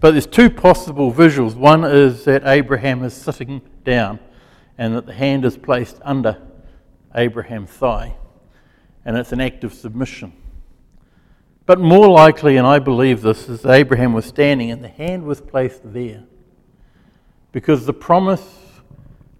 But 0.01 0.11
there's 0.11 0.27
two 0.27 0.51
possible 0.51 1.13
visuals. 1.13 1.55
One 1.55 1.85
is 1.85 2.25
that 2.25 2.45
Abraham 2.47 3.05
is 3.05 3.15
sitting 3.15 3.63
down 3.85 4.19
and 4.77 4.97
that 4.97 5.07
the 5.07 5.15
hand 5.15 5.45
is 5.45 5.57
placed 5.57 6.01
under 6.03 6.43
Abraham's 7.15 7.71
thigh, 7.71 8.17
and 9.05 9.17
it's 9.17 9.33
an 9.33 9.41
act 9.41 9.65
of 9.65 9.73
submission. 9.73 10.33
But 11.67 11.79
more 11.81 12.09
likely, 12.09 12.57
and 12.57 12.67
I 12.67 12.79
believe 12.79 13.23
this, 13.23 13.49
is 13.49 13.65
Abraham 13.65 14.13
was 14.13 14.27
standing 14.27 14.71
and 14.71 14.83
the 14.83 14.89
hand 14.89 15.25
was 15.25 15.41
placed 15.41 15.81
there 15.85 16.25
because 17.53 17.87
the 17.87 17.93
promise, 17.93 18.45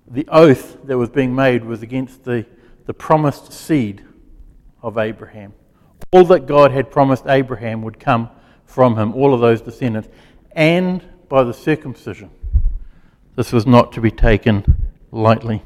the 0.07 0.27
oath 0.29 0.79
that 0.85 0.97
was 0.97 1.11
being 1.11 1.35
made 1.35 1.65
was 1.65 1.83
against 1.83 2.25
the 2.25 2.47
the 2.87 2.95
promised 2.95 3.53
seed 3.53 4.05
of 4.83 4.99
Abraham. 4.99 5.55
All 6.13 6.25
that 6.25 6.47
God 6.47 6.73
had 6.73 6.91
promised 6.91 7.27
Abraham 7.27 7.83
would 7.83 7.99
come 7.99 8.29
from 8.65 8.99
him, 8.99 9.15
all 9.15 9.33
of 9.35 9.41
those 9.41 9.61
descendants, 9.61 10.09
and 10.53 11.03
by 11.29 11.45
the 11.45 11.55
circumcision. 11.55 12.31
This 13.37 13.53
was 13.53 13.67
not 13.67 13.93
to 13.93 14.01
be 14.01 14.11
taken 14.11 14.91
lightly. 15.11 15.63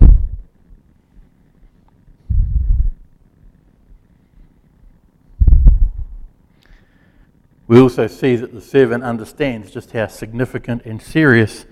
We 7.69 7.81
also 7.81 8.07
see 8.07 8.37
that 8.37 8.55
the 8.55 8.61
servant 8.61 9.03
understands 9.03 9.73
just 9.73 9.91
how 9.91 10.07
significant 10.07 10.85
and 10.85 11.03
serious 11.03 11.67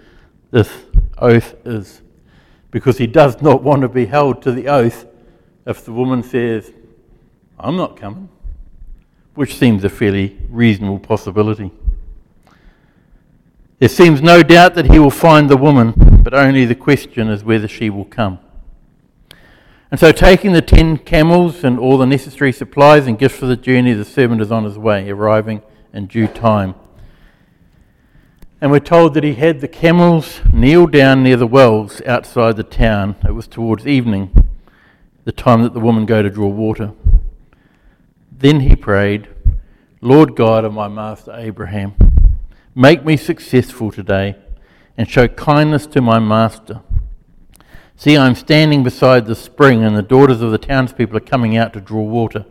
this 0.51 0.71
oath 1.19 1.55
is, 1.65 2.03
because 2.71 2.99
he 2.99 3.07
does 3.07 3.41
not 3.41 3.63
want 3.63 3.83
to 3.83 3.89
be 3.89 4.07
held 4.07 4.43
to 4.43 4.53
the 4.53 4.69
oath 4.69 5.07
if 5.67 5.85
the 5.85 5.93
woman 5.93 6.23
says, 6.23 6.73
I'm 7.59 7.77
not 7.77 7.97
coming, 7.97 8.29
which 9.35 9.57
seems 9.57 9.85
a 9.85 9.89
fairly 9.89 10.37
reasonable 10.49 10.99
possibility. 10.99 11.71
There 13.79 13.89
seems 13.89 14.21
no 14.21 14.43
doubt 14.43 14.75
that 14.75 14.91
he 14.91 14.99
will 14.99 15.11
find 15.11 15.49
the 15.49 15.57
woman, 15.57 15.95
but 16.23 16.35
only 16.35 16.65
the 16.65 16.75
question 16.75 17.29
is 17.29 17.45
whether 17.45 17.69
she 17.69 17.91
will 17.91 18.05
come. 18.05 18.41
And 19.91 20.01
so, 20.01 20.11
taking 20.11 20.53
the 20.53 20.63
ten 20.63 20.99
camels 20.99 21.63
and 21.63 21.79
all 21.79 21.99
the 21.99 22.07
necessary 22.07 22.53
supplies 22.53 23.07
and 23.07 23.17
gifts 23.17 23.37
for 23.37 23.47
the 23.47 23.57
journey, 23.57 23.93
the 23.93 24.05
servant 24.05 24.41
is 24.41 24.51
on 24.51 24.65
his 24.65 24.77
way, 24.77 25.09
arriving 25.09 25.63
in 25.95 26.07
due 26.07 26.27
time. 26.27 26.75
And 28.61 28.71
we're 28.71 28.81
told 28.81 29.15
that 29.15 29.25
he 29.25 29.35
had 29.35 29.63
the 29.63 29.69
camels 29.69 30.43
kneel 30.53 30.87
down 30.87 31.23
near 31.23 31.39
the 31.39 31.47
wells 31.47 32.03
outside 32.03 32.57
the 32.57 32.63
town. 32.63 33.17
It 33.27 33.33
was 33.33 33.47
towards 33.47 33.87
evening, 33.87 34.51
the 35.25 35.33
time 35.33 35.63
that 35.63 35.73
the 35.73 35.81
woman 35.81 36.05
go 36.05 36.23
to 36.23 36.29
draw 36.29 36.49
water. 36.49 36.93
Then 38.31 38.61
he 38.61 38.77
prayed, 38.77 39.29
Lord 40.03 40.37
God 40.37 40.67
of 40.67 40.75
my 40.75 40.89
master 40.89 41.33
Abraham, 41.35 41.95
make 42.75 43.07
me 43.07 43.17
successful 43.17 43.91
today 43.91 44.37
and 44.99 45.09
show 45.09 45.29
kindness 45.29 45.87
to 45.87 46.03
my 46.03 46.19
master 46.19 46.83
See, 47.97 48.19
I'm 48.19 48.35
standing 48.35 48.83
beside 48.83 49.27
the 49.27 49.37
spring, 49.37 49.85
and 49.85 49.97
the 49.97 50.03
daughters 50.03 50.41
of 50.41 50.51
the 50.51 50.59
townspeople 50.59 51.17
are 51.17 51.21
coming 51.21 51.57
out 51.57 51.73
to 51.75 51.81
draw 51.81 52.03
water. 52.03 52.45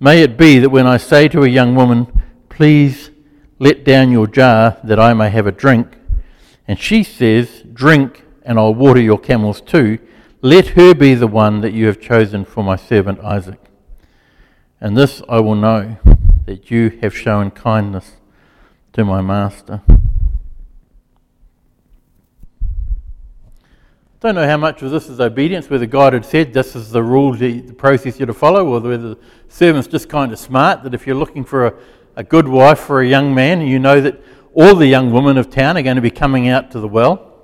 May 0.00 0.22
it 0.22 0.38
be 0.38 0.58
that 0.58 0.70
when 0.70 0.86
I 0.86 0.96
say 0.96 1.28
to 1.28 1.42
a 1.42 1.48
young 1.48 1.74
woman, 1.74 2.22
Please 2.56 3.10
let 3.58 3.84
down 3.84 4.10
your 4.10 4.26
jar 4.26 4.78
that 4.82 4.98
I 4.98 5.12
may 5.12 5.28
have 5.28 5.46
a 5.46 5.52
drink, 5.52 5.98
and 6.66 6.78
she 6.78 7.02
says, 7.02 7.62
Drink, 7.70 8.24
and 8.44 8.58
I'll 8.58 8.72
water 8.72 8.98
your 8.98 9.18
camels 9.18 9.60
too, 9.60 9.98
let 10.40 10.68
her 10.68 10.94
be 10.94 11.12
the 11.12 11.26
one 11.26 11.60
that 11.60 11.74
you 11.74 11.84
have 11.84 12.00
chosen 12.00 12.46
for 12.46 12.64
my 12.64 12.76
servant 12.76 13.20
Isaac. 13.20 13.60
And 14.80 14.96
this 14.96 15.20
I 15.28 15.38
will 15.40 15.54
know, 15.54 15.98
that 16.46 16.70
you 16.70 16.98
have 17.02 17.14
shown 17.14 17.50
kindness 17.50 18.12
to 18.94 19.04
my 19.04 19.20
master. 19.20 19.82
Don't 24.20 24.34
know 24.34 24.48
how 24.48 24.56
much 24.56 24.80
of 24.80 24.90
this 24.90 25.10
is 25.10 25.20
obedience, 25.20 25.68
whether 25.68 25.84
God 25.84 26.14
had 26.14 26.24
said 26.24 26.54
this 26.54 26.74
is 26.74 26.90
the 26.90 27.02
rule, 27.02 27.34
the, 27.34 27.60
process 27.74 28.18
you're 28.18 28.26
to 28.26 28.32
follow, 28.32 28.66
or 28.66 28.80
whether 28.80 29.10
the 29.10 29.18
servant's 29.46 29.88
just 29.88 30.08
kind 30.08 30.32
of 30.32 30.38
smart 30.38 30.84
that 30.84 30.94
if 30.94 31.06
you're 31.06 31.14
looking 31.14 31.44
for 31.44 31.66
a, 31.66 31.74
a 32.16 32.24
good 32.24 32.48
wife 32.48 32.80
for 32.80 33.00
a 33.00 33.06
young 33.06 33.34
man, 33.34 33.60
you 33.60 33.78
know 33.78 34.00
that 34.00 34.20
all 34.54 34.74
the 34.74 34.86
young 34.86 35.12
women 35.12 35.36
of 35.36 35.50
town 35.50 35.76
are 35.76 35.82
going 35.82 35.96
to 35.96 36.02
be 36.02 36.10
coming 36.10 36.48
out 36.48 36.70
to 36.70 36.80
the 36.80 36.88
well 36.88 37.34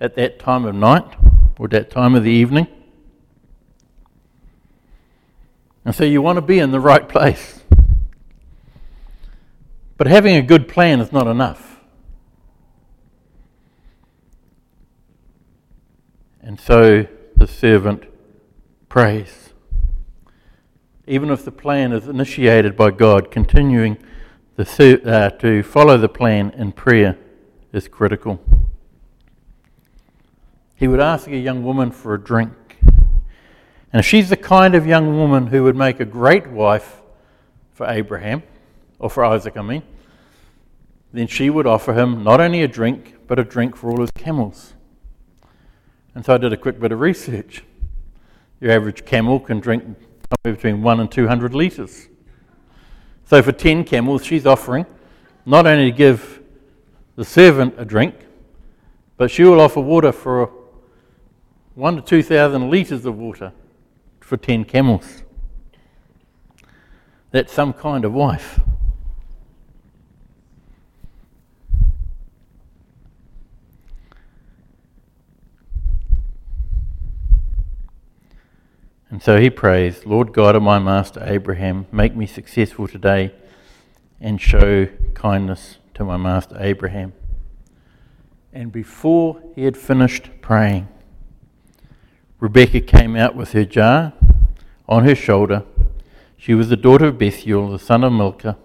at 0.00 0.16
that 0.16 0.40
time 0.40 0.64
of 0.64 0.74
night 0.74 1.04
or 1.58 1.68
that 1.68 1.90
time 1.90 2.16
of 2.16 2.24
the 2.24 2.30
evening. 2.30 2.66
And 5.84 5.94
so 5.94 6.04
you 6.04 6.20
want 6.20 6.36
to 6.36 6.42
be 6.42 6.58
in 6.58 6.72
the 6.72 6.80
right 6.80 7.08
place. 7.08 7.62
But 9.96 10.06
having 10.06 10.34
a 10.36 10.42
good 10.42 10.66
plan 10.68 11.00
is 11.00 11.12
not 11.12 11.26
enough. 11.26 11.80
And 16.42 16.58
so 16.58 17.06
the 17.36 17.46
servant 17.46 18.04
prays. 18.88 19.39
Even 21.10 21.30
if 21.30 21.44
the 21.44 21.50
plan 21.50 21.90
is 21.90 22.06
initiated 22.06 22.76
by 22.76 22.92
God, 22.92 23.32
continuing 23.32 23.98
the, 24.54 25.02
uh, 25.04 25.30
to 25.40 25.64
follow 25.64 25.98
the 25.98 26.08
plan 26.08 26.50
in 26.50 26.70
prayer 26.70 27.18
is 27.72 27.88
critical. 27.88 28.40
He 30.76 30.86
would 30.86 31.00
ask 31.00 31.26
a 31.26 31.36
young 31.36 31.64
woman 31.64 31.90
for 31.90 32.14
a 32.14 32.20
drink. 32.20 32.52
And 33.92 33.98
if 33.98 34.06
she's 34.06 34.28
the 34.28 34.36
kind 34.36 34.76
of 34.76 34.86
young 34.86 35.16
woman 35.16 35.48
who 35.48 35.64
would 35.64 35.74
make 35.74 35.98
a 35.98 36.04
great 36.04 36.46
wife 36.46 37.02
for 37.72 37.88
Abraham, 37.88 38.44
or 39.00 39.10
for 39.10 39.24
Isaac, 39.24 39.56
I 39.56 39.62
mean, 39.62 39.82
then 41.12 41.26
she 41.26 41.50
would 41.50 41.66
offer 41.66 41.92
him 41.92 42.22
not 42.22 42.40
only 42.40 42.62
a 42.62 42.68
drink, 42.68 43.16
but 43.26 43.40
a 43.40 43.44
drink 43.44 43.74
for 43.74 43.90
all 43.90 44.00
his 44.00 44.12
camels. 44.12 44.74
And 46.14 46.24
so 46.24 46.34
I 46.34 46.38
did 46.38 46.52
a 46.52 46.56
quick 46.56 46.78
bit 46.78 46.92
of 46.92 47.00
research. 47.00 47.64
Your 48.60 48.70
average 48.70 49.04
camel 49.04 49.40
can 49.40 49.58
drink 49.58 49.96
somewhere 50.30 50.56
between 50.56 50.82
1 50.82 51.00
and 51.00 51.10
200 51.10 51.54
litres. 51.54 52.08
So 53.24 53.42
for 53.42 53.52
10 53.52 53.84
camels, 53.84 54.24
she's 54.24 54.46
offering 54.46 54.86
not 55.44 55.66
only 55.66 55.90
to 55.90 55.96
give 55.96 56.40
the 57.16 57.24
servant 57.24 57.74
a 57.76 57.84
drink, 57.84 58.14
but 59.16 59.30
she 59.30 59.42
will 59.42 59.60
offer 59.60 59.80
water 59.80 60.12
for 60.12 60.52
1 61.74 61.96
to 61.96 62.02
2,000 62.02 62.70
litres 62.70 63.04
of 63.04 63.18
water 63.18 63.52
for 64.20 64.36
10 64.36 64.64
camels. 64.64 65.24
That's 67.30 67.52
some 67.52 67.72
kind 67.72 68.04
of 68.04 68.12
wife. 68.12 68.60
And 79.10 79.20
so 79.20 79.40
he 79.40 79.50
prays, 79.50 80.06
Lord 80.06 80.32
God 80.32 80.54
of 80.54 80.62
my 80.62 80.78
master 80.78 81.20
Abraham, 81.26 81.86
make 81.90 82.14
me 82.14 82.26
successful 82.26 82.86
today 82.86 83.34
and 84.20 84.40
show 84.40 84.86
kindness 85.14 85.78
to 85.94 86.04
my 86.04 86.16
master 86.16 86.56
Abraham. 86.60 87.12
And 88.52 88.70
before 88.70 89.42
he 89.56 89.64
had 89.64 89.76
finished 89.76 90.30
praying, 90.40 90.86
Rebekah 92.38 92.82
came 92.82 93.16
out 93.16 93.34
with 93.34 93.52
her 93.52 93.64
jar 93.64 94.12
on 94.88 95.04
her 95.04 95.16
shoulder. 95.16 95.64
She 96.36 96.54
was 96.54 96.68
the 96.68 96.76
daughter 96.76 97.06
of 97.06 97.18
Bethuel, 97.18 97.70
the 97.70 97.80
son 97.80 98.04
of 98.04 98.12
Milcah, 98.12 98.56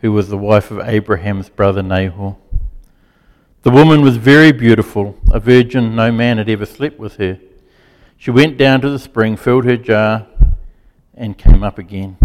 who 0.00 0.12
was 0.12 0.28
the 0.28 0.38
wife 0.38 0.70
of 0.70 0.78
Abraham's 0.88 1.48
brother 1.48 1.82
Nahor. 1.82 2.36
The 3.62 3.70
woman 3.70 4.02
was 4.02 4.18
very 4.18 4.52
beautiful, 4.52 5.18
a 5.32 5.40
virgin, 5.40 5.96
no 5.96 6.12
man 6.12 6.38
had 6.38 6.48
ever 6.48 6.64
slept 6.64 6.98
with 7.00 7.16
her. 7.16 7.40
She 8.20 8.32
went 8.32 8.58
down 8.58 8.80
to 8.80 8.90
the 8.90 8.98
spring, 8.98 9.36
filled 9.36 9.64
her 9.64 9.76
jar, 9.76 10.26
and 11.14 11.38
came 11.38 11.62
up 11.62 11.78
again. 11.78 12.18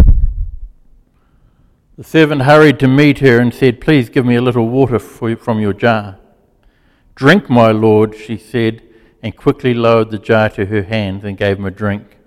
The 1.95 2.03
servant 2.03 2.41
hurried 2.41 2.79
to 2.79 2.87
meet 2.87 3.19
her 3.19 3.39
and 3.39 3.53
said, 3.53 3.79
Please 3.79 4.09
give 4.09 4.25
me 4.25 4.35
a 4.35 4.41
little 4.41 4.67
water 4.67 4.97
from 4.97 5.59
your 5.59 5.73
jar. 5.73 6.17
Drink, 7.13 7.47
my 7.47 7.69
lord, 7.69 8.15
she 8.15 8.37
said, 8.37 8.81
and 9.21 9.37
quickly 9.37 9.75
lowered 9.75 10.09
the 10.09 10.17
jar 10.17 10.49
to 10.49 10.65
her 10.65 10.81
hand 10.81 11.23
and 11.23 11.37
gave 11.37 11.59
him 11.59 11.65
a 11.65 11.71
drink. 11.71 12.17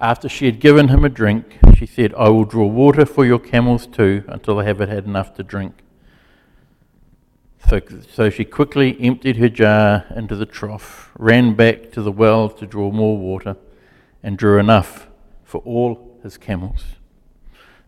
After 0.00 0.26
she 0.26 0.46
had 0.46 0.58
given 0.58 0.88
him 0.88 1.04
a 1.04 1.10
drink, 1.10 1.58
she 1.76 1.84
said, 1.84 2.14
I 2.14 2.30
will 2.30 2.44
draw 2.46 2.66
water 2.66 3.04
for 3.04 3.26
your 3.26 3.38
camels 3.38 3.86
too 3.86 4.24
until 4.28 4.56
they 4.56 4.64
have 4.64 4.78
had 4.78 5.04
enough 5.04 5.34
to 5.34 5.42
drink. 5.42 5.74
So, 7.68 8.30
she 8.30 8.44
quickly 8.44 8.96
emptied 9.00 9.38
her 9.38 9.48
jar 9.48 10.04
into 10.14 10.36
the 10.36 10.46
trough, 10.46 11.10
ran 11.18 11.54
back 11.54 11.90
to 11.92 12.02
the 12.02 12.12
well 12.12 12.48
to 12.48 12.64
draw 12.64 12.92
more 12.92 13.18
water, 13.18 13.56
and 14.22 14.38
drew 14.38 14.60
enough 14.60 15.08
for 15.42 15.60
all 15.62 16.16
his 16.22 16.38
camels. 16.38 16.84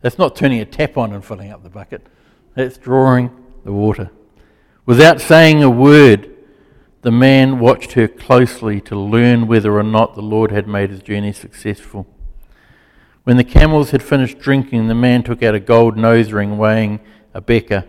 That's 0.01 0.19
not 0.19 0.35
turning 0.35 0.61
a 0.61 0.64
tap 0.64 0.97
on 0.97 1.12
and 1.12 1.25
filling 1.25 1.53
up 1.53 1.62
the 1.62 1.71
bucket, 1.71 2.07
that's 2.55 2.77
drawing 2.77 3.31
the 3.64 3.73
water. 3.73 4.11
Without 4.85 5.21
saying 5.21 5.62
a 5.62 5.71
word, 5.71 6.29
the 7.03 7.12
man 7.12 7.61
watched 7.61 7.93
her 7.93 8.09
closely 8.09 8.81
to 8.81 8.97
learn 8.97 9.47
whether 9.47 9.79
or 9.79 9.85
not 9.85 10.17
the 10.17 10.23
Lord 10.23 10.51
had 10.51 10.67
made 10.67 10.91
his 10.91 11.03
journey 11.03 11.33
successful. 11.33 12.05
When 13.23 13.37
the 13.37 13.45
camels 13.45 13.93
had 13.93 14.03
finished 14.03 14.41
drinking, 14.41 14.88
the 14.88 14.95
man 14.95 15.23
took 15.23 15.43
out 15.43 15.55
a 15.55 15.61
gold 15.61 15.97
nose 15.97 16.33
ring 16.33 16.59
weighing 16.59 16.99
a 17.33 17.41
beka 17.41 17.87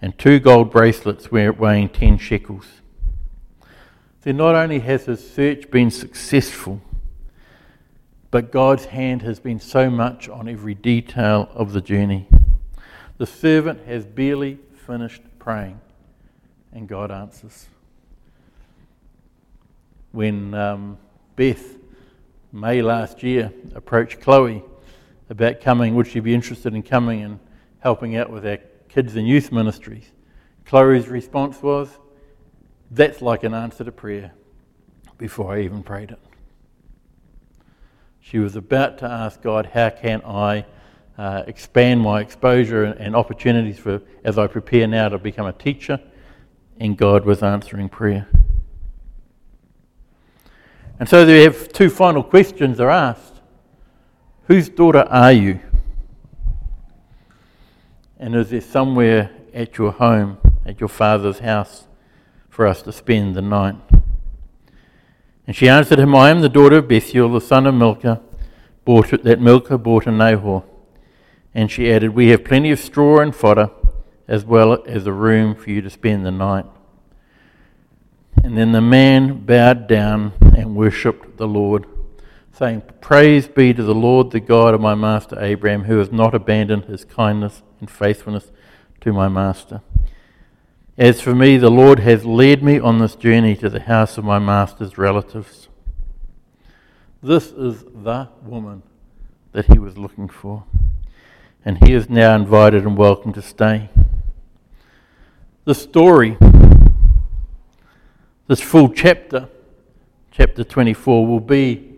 and 0.00 0.18
two 0.18 0.38
gold 0.38 0.70
bracelets 0.70 1.30
weighing 1.30 1.88
10 1.88 2.18
shekels. 2.18 2.66
So 4.24 4.32
not 4.32 4.54
only 4.54 4.80
has 4.80 5.06
his 5.06 5.32
search 5.32 5.70
been 5.70 5.90
successful, 5.90 6.80
but 8.30 8.52
God's 8.52 8.86
hand 8.86 9.22
has 9.22 9.40
been 9.40 9.58
so 9.58 9.90
much 9.90 10.28
on 10.28 10.48
every 10.48 10.74
detail 10.74 11.48
of 11.54 11.72
the 11.72 11.80
journey. 11.80 12.28
The 13.18 13.26
servant 13.26 13.86
has 13.86 14.04
barely 14.06 14.58
finished 14.86 15.22
praying, 15.38 15.80
and 16.72 16.88
God 16.88 17.10
answers. 17.10 17.66
When 20.12 20.54
um, 20.54 20.98
Beth, 21.36 21.76
May 22.52 22.82
last 22.82 23.22
year, 23.22 23.52
approached 23.74 24.20
Chloe 24.20 24.62
about 25.28 25.60
coming, 25.60 25.94
would 25.94 26.08
she 26.08 26.20
be 26.20 26.34
interested 26.34 26.74
in 26.74 26.82
coming 26.82 27.22
and 27.22 27.38
helping 27.78 28.16
out 28.16 28.28
with 28.30 28.44
our 28.46 28.58
kids 28.92 29.16
and 29.16 29.26
youth 29.26 29.52
ministries. 29.52 30.10
Chloe's 30.64 31.08
response 31.08 31.62
was, 31.62 31.88
That's 32.90 33.22
like 33.22 33.44
an 33.44 33.54
answer 33.54 33.84
to 33.84 33.92
prayer 33.92 34.32
before 35.18 35.54
I 35.54 35.60
even 35.60 35.82
prayed 35.82 36.10
it. 36.10 36.18
She 38.20 38.38
was 38.38 38.56
about 38.56 38.98
to 38.98 39.06
ask 39.06 39.40
God, 39.40 39.66
How 39.66 39.90
can 39.90 40.22
I 40.24 40.66
uh, 41.20 41.44
expand 41.46 42.00
my 42.00 42.20
exposure 42.20 42.84
and, 42.84 42.98
and 42.98 43.14
opportunities 43.14 43.78
for 43.78 44.00
as 44.24 44.38
I 44.38 44.46
prepare 44.46 44.86
now 44.86 45.08
to 45.10 45.18
become 45.18 45.46
a 45.46 45.52
teacher 45.52 46.00
and 46.78 46.96
God 46.96 47.26
was 47.26 47.42
answering 47.42 47.90
prayer. 47.90 48.26
And 50.98 51.08
so 51.08 51.26
they 51.26 51.42
have 51.42 51.72
two 51.72 51.90
final 51.90 52.22
questions 52.22 52.80
are 52.80 52.90
asked. 52.90 53.34
Whose 54.44 54.68
daughter 54.68 55.06
are 55.10 55.32
you? 55.32 55.60
And 58.20 58.36
is 58.36 58.50
there 58.50 58.60
somewhere 58.60 59.30
at 59.54 59.78
your 59.78 59.92
home, 59.92 60.36
at 60.66 60.78
your 60.78 60.90
father's 60.90 61.38
house, 61.38 61.88
for 62.50 62.66
us 62.66 62.82
to 62.82 62.92
spend 62.92 63.34
the 63.34 63.40
night? 63.40 63.76
And 65.46 65.56
she 65.56 65.70
answered 65.70 65.98
him, 65.98 66.14
I 66.14 66.28
am 66.28 66.42
the 66.42 66.50
daughter 66.50 66.76
of 66.76 66.86
Bethuel, 66.86 67.32
the 67.32 67.40
son 67.40 67.66
of 67.66 67.74
Milcah, 67.74 68.20
bought, 68.84 69.24
that 69.24 69.40
Milcah 69.40 69.78
bought 69.78 70.06
in 70.06 70.18
Nahor. 70.18 70.64
And 71.54 71.70
she 71.70 71.90
added, 71.90 72.10
We 72.10 72.28
have 72.28 72.44
plenty 72.44 72.70
of 72.70 72.78
straw 72.78 73.20
and 73.20 73.34
fodder, 73.34 73.70
as 74.28 74.44
well 74.44 74.84
as 74.84 75.06
a 75.06 75.12
room 75.14 75.54
for 75.54 75.70
you 75.70 75.80
to 75.80 75.88
spend 75.88 76.26
the 76.26 76.30
night. 76.30 76.66
And 78.44 78.56
then 78.56 78.72
the 78.72 78.82
man 78.82 79.46
bowed 79.46 79.88
down 79.88 80.34
and 80.54 80.76
worshipped 80.76 81.38
the 81.38 81.48
Lord, 81.48 81.86
saying, 82.60 82.82
Praise 83.00 83.48
be 83.48 83.72
to 83.72 83.82
the 83.82 83.94
Lord, 83.94 84.32
the 84.32 84.38
God 84.38 84.74
of 84.74 84.82
my 84.82 84.94
master 84.94 85.42
Abraham, 85.42 85.84
who 85.84 85.96
has 85.96 86.12
not 86.12 86.34
abandoned 86.34 86.84
his 86.84 87.06
kindness 87.06 87.62
and 87.80 87.90
faithfulness 87.90 88.52
to 89.00 89.14
my 89.14 89.28
master. 89.28 89.80
As 90.98 91.22
for 91.22 91.34
me, 91.34 91.56
the 91.56 91.70
Lord 91.70 92.00
has 92.00 92.26
led 92.26 92.62
me 92.62 92.78
on 92.78 92.98
this 92.98 93.14
journey 93.14 93.56
to 93.56 93.70
the 93.70 93.80
house 93.80 94.18
of 94.18 94.24
my 94.24 94.38
master's 94.38 94.98
relatives. 94.98 95.70
This 97.22 97.46
is 97.46 97.82
the 97.82 98.28
woman 98.42 98.82
that 99.52 99.72
he 99.72 99.78
was 99.78 99.96
looking 99.96 100.28
for. 100.28 100.64
And 101.64 101.82
he 101.82 101.94
is 101.94 102.10
now 102.10 102.36
invited 102.36 102.84
and 102.84 102.94
welcome 102.94 103.32
to 103.32 103.42
stay. 103.42 103.88
The 105.64 105.74
story 105.74 106.36
this 108.48 108.60
full 108.60 108.90
chapter, 108.90 109.48
chapter 110.30 110.62
24, 110.62 111.26
will 111.26 111.40
be 111.40 111.89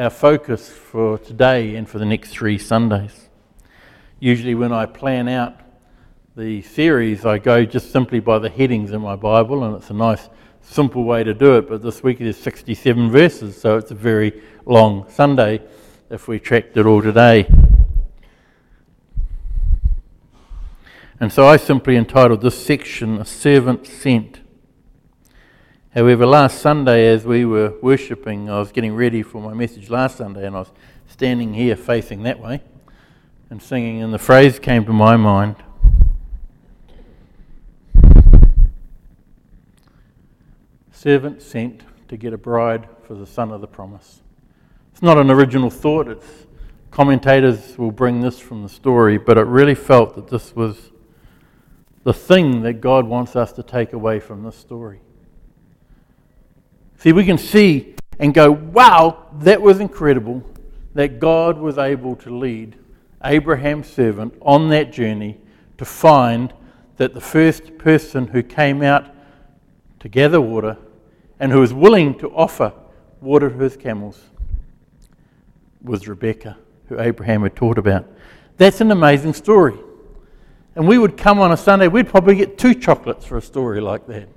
our 0.00 0.08
focus 0.08 0.70
for 0.70 1.18
today 1.18 1.76
and 1.76 1.86
for 1.86 1.98
the 1.98 2.06
next 2.06 2.30
three 2.30 2.56
Sundays. 2.56 3.28
Usually, 4.18 4.54
when 4.54 4.72
I 4.72 4.86
plan 4.86 5.28
out 5.28 5.60
the 6.34 6.62
series, 6.62 7.26
I 7.26 7.36
go 7.36 7.66
just 7.66 7.92
simply 7.92 8.18
by 8.18 8.38
the 8.38 8.48
headings 8.48 8.92
in 8.92 9.02
my 9.02 9.14
Bible, 9.14 9.62
and 9.62 9.76
it's 9.76 9.90
a 9.90 9.94
nice, 9.94 10.30
simple 10.62 11.04
way 11.04 11.22
to 11.22 11.34
do 11.34 11.58
it. 11.58 11.68
But 11.68 11.82
this 11.82 12.02
week 12.02 12.18
there's 12.18 12.38
67 12.38 13.10
verses, 13.10 13.60
so 13.60 13.76
it's 13.76 13.90
a 13.90 13.94
very 13.94 14.42
long 14.64 15.04
Sunday 15.10 15.60
if 16.08 16.28
we 16.28 16.40
tracked 16.40 16.78
it 16.78 16.86
all 16.86 17.02
today. 17.02 17.46
And 21.20 21.30
so 21.30 21.46
I 21.46 21.58
simply 21.58 21.96
entitled 21.96 22.40
this 22.40 22.64
section 22.64 23.18
A 23.18 23.26
Servant 23.26 23.86
Sent. 23.86 24.39
However, 25.94 26.24
last 26.24 26.60
Sunday, 26.60 27.08
as 27.08 27.24
we 27.24 27.44
were 27.44 27.74
worshipping, 27.82 28.48
I 28.48 28.60
was 28.60 28.70
getting 28.70 28.94
ready 28.94 29.22
for 29.22 29.42
my 29.42 29.54
message 29.54 29.90
last 29.90 30.18
Sunday, 30.18 30.46
and 30.46 30.54
I 30.54 30.60
was 30.60 30.70
standing 31.08 31.52
here 31.52 31.74
facing 31.74 32.22
that 32.22 32.38
way 32.38 32.62
and 33.50 33.60
singing, 33.60 34.00
and 34.00 34.14
the 34.14 34.18
phrase 34.18 34.60
came 34.60 34.84
to 34.84 34.92
my 34.92 35.16
mind 35.16 35.56
Servant 40.92 41.40
sent 41.40 41.82
to 42.08 42.16
get 42.18 42.34
a 42.34 42.36
bride 42.36 42.86
for 43.06 43.14
the 43.14 43.26
son 43.26 43.50
of 43.50 43.62
the 43.62 43.66
promise. 43.66 44.20
It's 44.92 45.00
not 45.00 45.16
an 45.16 45.30
original 45.30 45.70
thought, 45.70 46.08
it's 46.08 46.46
commentators 46.90 47.78
will 47.78 47.90
bring 47.90 48.20
this 48.20 48.38
from 48.38 48.62
the 48.62 48.68
story, 48.68 49.16
but 49.16 49.38
it 49.38 49.46
really 49.46 49.74
felt 49.74 50.14
that 50.14 50.28
this 50.28 50.54
was 50.54 50.90
the 52.04 52.12
thing 52.12 52.60
that 52.62 52.82
God 52.82 53.06
wants 53.06 53.34
us 53.34 53.50
to 53.52 53.62
take 53.62 53.94
away 53.94 54.20
from 54.20 54.42
this 54.42 54.56
story. 54.56 55.00
See, 57.00 57.12
we 57.12 57.24
can 57.24 57.38
see 57.38 57.94
and 58.18 58.34
go, 58.34 58.50
wow, 58.52 59.26
that 59.38 59.62
was 59.62 59.80
incredible 59.80 60.44
that 60.92 61.18
God 61.18 61.56
was 61.56 61.78
able 61.78 62.14
to 62.16 62.36
lead 62.36 62.76
Abraham's 63.24 63.88
servant 63.88 64.34
on 64.42 64.68
that 64.68 64.92
journey 64.92 65.38
to 65.78 65.86
find 65.86 66.52
that 66.98 67.14
the 67.14 67.20
first 67.20 67.78
person 67.78 68.26
who 68.26 68.42
came 68.42 68.82
out 68.82 69.06
to 70.00 70.10
gather 70.10 70.42
water 70.42 70.76
and 71.38 71.50
who 71.50 71.60
was 71.60 71.72
willing 71.72 72.18
to 72.18 72.28
offer 72.36 72.70
water 73.22 73.48
to 73.48 73.56
his 73.56 73.78
camels 73.78 74.20
was 75.82 76.06
Rebekah, 76.06 76.58
who 76.90 77.00
Abraham 77.00 77.44
had 77.44 77.56
taught 77.56 77.78
about. 77.78 78.06
That's 78.58 78.82
an 78.82 78.90
amazing 78.90 79.32
story. 79.32 79.78
And 80.74 80.86
we 80.86 80.98
would 80.98 81.16
come 81.16 81.38
on 81.38 81.50
a 81.50 81.56
Sunday, 81.56 81.88
we'd 81.88 82.08
probably 82.08 82.34
get 82.34 82.58
two 82.58 82.74
chocolates 82.74 83.24
for 83.24 83.38
a 83.38 83.42
story 83.42 83.80
like 83.80 84.06
that. 84.08 84.28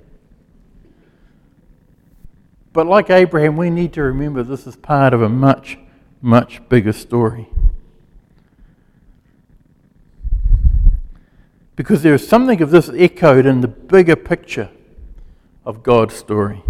But 2.74 2.88
like 2.88 3.08
Abraham, 3.08 3.56
we 3.56 3.70
need 3.70 3.92
to 3.92 4.02
remember 4.02 4.42
this 4.42 4.66
is 4.66 4.74
part 4.74 5.14
of 5.14 5.22
a 5.22 5.28
much, 5.28 5.78
much 6.20 6.60
bigger 6.68 6.92
story. 6.92 7.48
Because 11.76 12.02
there 12.02 12.14
is 12.14 12.26
something 12.26 12.60
of 12.60 12.70
this 12.70 12.90
echoed 12.92 13.46
in 13.46 13.60
the 13.60 13.68
bigger 13.68 14.16
picture 14.16 14.70
of 15.64 15.84
God's 15.84 16.16
story, 16.16 16.64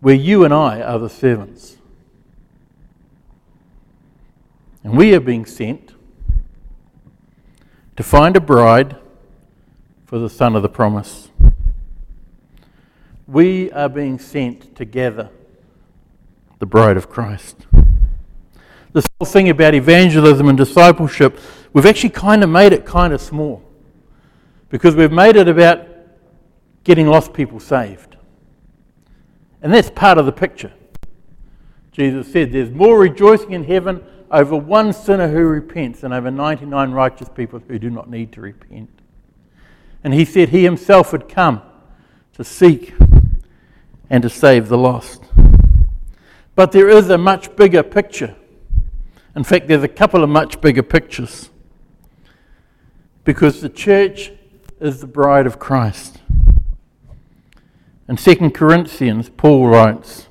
where 0.00 0.14
you 0.14 0.46
and 0.46 0.54
I 0.54 0.80
are 0.80 0.98
the 0.98 1.10
servants. 1.10 1.76
And 4.82 4.96
we 4.96 5.14
are 5.14 5.20
being 5.20 5.44
sent 5.44 5.92
to 7.96 8.02
find 8.02 8.34
a 8.34 8.40
bride 8.40 8.96
for 10.06 10.18
the 10.18 10.30
son 10.30 10.56
of 10.56 10.62
the 10.62 10.70
promise 10.70 11.29
we 13.30 13.70
are 13.70 13.88
being 13.88 14.18
sent 14.18 14.74
together, 14.74 15.30
the 16.58 16.66
bride 16.66 16.96
of 16.96 17.08
Christ. 17.08 17.64
This 18.92 19.06
whole 19.18 19.26
thing 19.26 19.48
about 19.48 19.72
evangelism 19.72 20.48
and 20.48 20.58
discipleship, 20.58 21.38
we've 21.72 21.86
actually 21.86 22.10
kind 22.10 22.42
of 22.42 22.50
made 22.50 22.72
it 22.72 22.84
kind 22.84 23.12
of 23.12 23.20
small 23.20 23.62
because 24.68 24.96
we've 24.96 25.12
made 25.12 25.36
it 25.36 25.46
about 25.46 25.86
getting 26.82 27.06
lost 27.06 27.32
people 27.32 27.60
saved. 27.60 28.16
And 29.62 29.72
that's 29.72 29.90
part 29.90 30.18
of 30.18 30.26
the 30.26 30.32
picture. 30.32 30.72
Jesus 31.92 32.32
said, 32.32 32.50
There's 32.50 32.70
more 32.70 32.98
rejoicing 32.98 33.52
in 33.52 33.62
heaven 33.62 34.02
over 34.28 34.56
one 34.56 34.92
sinner 34.92 35.28
who 35.28 35.42
repents 35.42 36.00
than 36.00 36.12
over 36.12 36.32
99 36.32 36.90
righteous 36.90 37.28
people 37.28 37.62
who 37.68 37.78
do 37.78 37.90
not 37.90 38.10
need 38.10 38.32
to 38.32 38.40
repent. 38.40 38.90
And 40.02 40.14
he 40.14 40.24
said 40.24 40.48
he 40.48 40.64
himself 40.64 41.12
had 41.12 41.28
come 41.28 41.62
to 42.32 42.42
seek 42.42 42.94
and 44.10 44.22
to 44.24 44.28
save 44.28 44.68
the 44.68 44.76
lost. 44.76 45.22
But 46.56 46.72
there 46.72 46.88
is 46.88 47.08
a 47.08 47.16
much 47.16 47.54
bigger 47.56 47.82
picture. 47.84 48.34
In 49.36 49.44
fact, 49.44 49.68
there's 49.68 49.84
a 49.84 49.88
couple 49.88 50.24
of 50.24 50.28
much 50.28 50.60
bigger 50.60 50.82
pictures. 50.82 51.48
Because 53.24 53.60
the 53.60 53.68
church 53.68 54.32
is 54.80 55.00
the 55.00 55.06
bride 55.06 55.46
of 55.46 55.60
Christ. 55.60 56.18
In 58.08 58.16
2 58.16 58.50
Corinthians, 58.50 59.30
Paul 59.30 59.68
writes, 59.68 60.26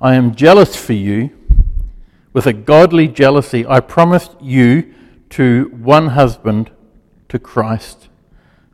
I 0.00 0.14
am 0.14 0.34
jealous 0.34 0.76
for 0.76 0.92
you 0.92 1.30
with 2.34 2.46
a 2.46 2.52
godly 2.52 3.08
jealousy. 3.08 3.66
I 3.66 3.80
promised 3.80 4.32
you 4.40 4.92
to 5.30 5.70
one 5.74 6.08
husband, 6.08 6.70
to 7.30 7.38
Christ, 7.38 8.08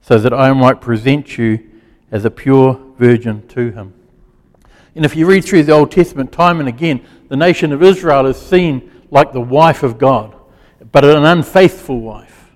so 0.01 0.19
that 0.19 0.35
I 0.35 0.53
might 0.53 0.81
present 0.81 1.39
you 1.39 1.71
as 2.11 2.25
a 2.25 2.31
pure 2.31 2.81
virgin 2.99 3.47
to 3.49 3.71
him. 3.71 3.95
And 4.95 5.05
if 5.05 5.15
you 5.15 5.27
read 5.27 5.45
through 5.45 5.65
the 5.65 5.73
Old 5.73 5.91
Testament 5.91 6.33
time 6.33 6.61
and 6.61 6.69
again, 6.69 7.05
the 7.29 7.37
nation 7.37 7.73
of 7.73 7.83
Israel 7.83 8.27
is 8.27 8.37
seen 8.37 8.91
like 9.11 9.33
the 9.33 9.41
wife 9.41 9.83
of 9.83 9.99
God, 9.99 10.35
but 10.91 11.05
an 11.05 11.25
unfaithful 11.25 12.01
wife. 12.01 12.51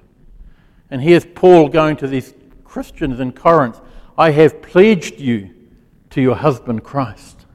And 0.91 1.03
here's 1.03 1.25
Paul 1.25 1.69
going 1.69 1.97
to 1.99 2.07
these 2.07 2.35
Christians 2.65 3.21
in 3.21 3.33
Corinth 3.33 3.81
I 4.17 4.31
have 4.31 4.63
pledged 4.63 5.21
you 5.21 5.51
to 6.11 6.21
your 6.21 6.37
husband 6.37 6.85
Christ. 6.85 7.47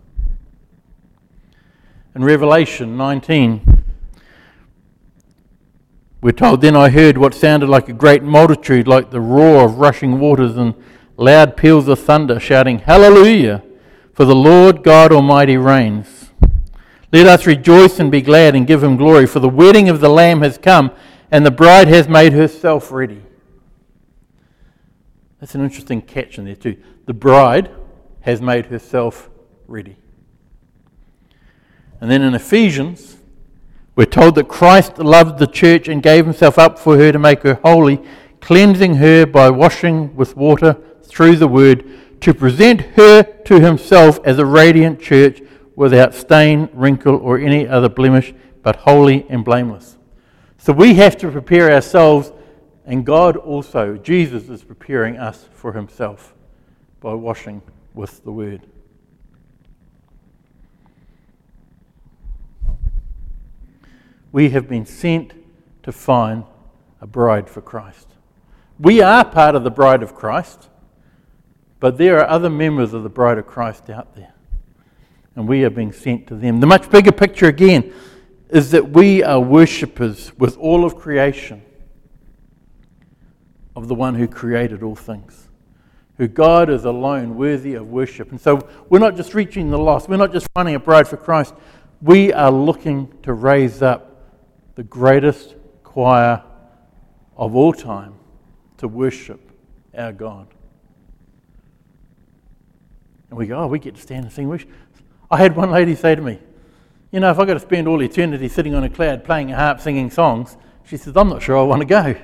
In 2.16 2.24
Revelation 2.24 2.98
19, 2.98 3.84
we're 6.22 6.32
told, 6.32 6.60
Then 6.60 6.76
I 6.76 6.90
heard 6.90 7.18
what 7.18 7.34
sounded 7.34 7.70
like 7.70 7.88
a 7.88 7.94
great 7.94 8.24
multitude, 8.24 8.88
like 8.88 9.10
the 9.10 9.22
roar 9.22 9.64
of 9.64 9.78
rushing 9.78 10.20
waters 10.20 10.58
and 10.58 10.76
loud 11.16 11.56
peals 11.56 11.88
of 11.88 12.00
thunder, 12.00 12.40
shouting, 12.40 12.80
Hallelujah! 12.80 13.64
For 14.20 14.26
the 14.26 14.36
Lord 14.36 14.84
God 14.84 15.14
Almighty 15.14 15.56
reigns. 15.56 16.32
Let 17.14 17.26
us 17.26 17.48
rejoice 17.48 18.02
and 18.02 18.12
be 18.12 18.22
glad 18.22 18.54
and 18.54 18.68
give 18.68 18.84
him 18.84 18.98
glory, 18.98 19.26
for 19.26 19.40
the 19.40 19.48
wedding 19.48 19.88
of 19.88 20.02
the 20.02 20.10
Lamb 20.10 20.42
has 20.42 20.58
come, 20.58 20.92
and 21.32 21.46
the 21.46 21.52
bride 21.52 21.88
has 21.88 22.10
made 22.10 22.34
herself 22.34 22.92
ready. 22.92 23.22
That's 25.40 25.56
an 25.56 25.64
interesting 25.64 26.02
catch 26.02 26.38
in 26.38 26.44
there, 26.44 26.58
too. 26.58 26.76
The 27.06 27.14
bride 27.14 27.72
has 28.20 28.42
made 28.42 28.66
herself 28.66 29.30
ready. 29.68 29.96
And 32.02 32.12
then 32.12 32.22
in 32.22 32.36
Ephesians, 32.36 33.16
we're 33.96 34.04
told 34.04 34.36
that 34.36 34.50
Christ 34.50 34.98
loved 34.98 35.40
the 35.40 35.48
church 35.48 35.88
and 35.88 36.04
gave 36.04 36.26
himself 36.26 36.60
up 36.60 36.78
for 36.78 36.98
her 36.98 37.14
to 37.14 37.20
make 37.20 37.44
her 37.44 37.58
holy, 37.64 38.02
cleansing 38.42 38.96
her 38.96 39.26
by 39.26 39.50
washing 39.50 40.14
with 40.18 40.36
water 40.36 40.76
through 41.04 41.38
the 41.38 41.48
word 41.48 41.90
to 42.22 42.34
present 42.34 42.82
her 42.82 43.24
to 43.24 43.60
himself 43.60 44.20
as 44.26 44.40
a 44.40 44.46
radiant 44.46 45.02
church 45.02 45.42
without 45.76 46.14
stain, 46.14 46.70
wrinkle, 46.74 47.16
or 47.16 47.38
any 47.38 47.68
other 47.68 47.90
blemish, 47.90 48.34
but 48.62 48.76
holy 48.76 49.26
and 49.30 49.46
blameless. 49.46 49.98
So 50.58 50.74
we 50.74 50.96
have 50.96 51.16
to 51.18 51.32
prepare 51.32 51.72
ourselves, 51.72 52.34
and 52.86 53.06
God 53.06 53.38
also, 53.38 53.96
Jesus, 53.96 54.50
is 54.50 54.64
preparing 54.64 55.18
us 55.18 55.48
for 55.54 55.74
himself 55.74 56.36
by 57.00 57.14
washing 57.14 57.62
with 57.94 58.24
the 58.26 58.32
word. 58.32 58.62
We 64.32 64.50
have 64.50 64.68
been 64.68 64.86
sent 64.86 65.34
to 65.84 65.92
find 65.92 66.44
a 67.02 67.08
bride 67.08 67.50
for 67.50 67.62
Christ. 67.62 68.08
We 68.78 69.02
are 69.02 69.26
part 69.26 69.56
of 69.56 69.64
the 69.64 69.72
bride 69.72 70.04
of 70.04 70.14
Christ, 70.14 70.69
but 71.80 71.98
there 71.98 72.20
are 72.20 72.28
other 72.28 72.50
members 72.50 72.94
of 72.94 73.04
the 73.04 73.10
bride 73.10 73.38
of 73.38 73.48
Christ 73.48 73.90
out 73.90 74.16
there, 74.16 74.34
and 75.36 75.48
we 75.48 75.64
are 75.64 75.70
being 75.70 75.92
sent 75.92 76.28
to 76.28 76.36
them. 76.36 76.60
The 76.60 76.68
much 76.68 76.90
bigger 76.90 77.12
picture, 77.12 77.48
again, 77.48 77.94
is 78.50 78.72
that 78.72 78.90
we 78.90 79.24
are 79.24 79.40
worshippers 79.40 80.32
with 80.38 80.58
all 80.58 80.84
of 80.84 80.96
creation 80.96 81.62
of 83.76 83.88
the 83.88 83.96
one 83.96 84.16
who 84.16 84.28
created 84.28 84.84
all 84.84 84.96
things, 84.96 85.48
who 86.18 86.28
God 86.28 86.70
is 86.70 86.84
alone 86.84 87.36
worthy 87.36 87.76
of 87.76 87.88
worship. 87.88 88.32
And 88.32 88.42
so 88.42 88.68
we're 88.90 89.00
not 89.00 89.16
just 89.16 89.34
reaching 89.34 89.70
the 89.70 89.78
lost, 89.78 90.10
we're 90.10 90.18
not 90.18 90.34
just 90.34 90.48
finding 90.54 90.76
a 90.76 90.80
bride 90.80 91.08
for 91.08 91.18
Christ, 91.18 91.54
we 92.02 92.34
are 92.34 92.52
looking 92.52 93.14
to 93.24 93.34
raise 93.34 93.82
up 93.82 94.26
the 94.76 94.84
greatest 94.84 95.56
choir 95.84 96.44
of 97.38 97.56
all 97.56 97.74
time 97.74 98.16
to 98.78 98.88
worship 98.88 99.40
our 99.98 100.12
God. 100.12 100.48
And 103.30 103.38
we 103.38 103.48
go, 103.48 103.60
oh, 103.60 103.68
we 103.68 103.80
get 103.80 103.96
to 103.96 104.02
stand 104.02 104.26
and 104.26 104.34
sing. 104.34 104.66
I 105.30 105.38
had 105.38 105.56
one 105.56 105.72
lady 105.72 105.96
say 105.96 106.16
to 106.16 106.22
me, 106.22 106.40
you 107.12 107.20
know, 107.20 107.32
if 107.32 107.40
I've 107.40 107.48
got 107.48 107.56
to 107.56 107.60
spend 107.60 107.88
all 107.88 108.02
eternity 108.02 108.48
sitting 108.48 108.76
on 108.76 108.84
a 108.84 108.90
cloud 108.90 109.24
playing 109.24 109.52
a 109.52 109.56
harp, 109.56 109.80
singing 109.80 110.12
songs, 110.12 110.58
she 110.86 110.98
says, 110.98 111.16
I'm 111.16 111.30
not 111.30 111.42
sure 111.42 111.58
I 111.58 111.64
want 111.64 111.82
to 111.82 111.86
go. 111.86 112.16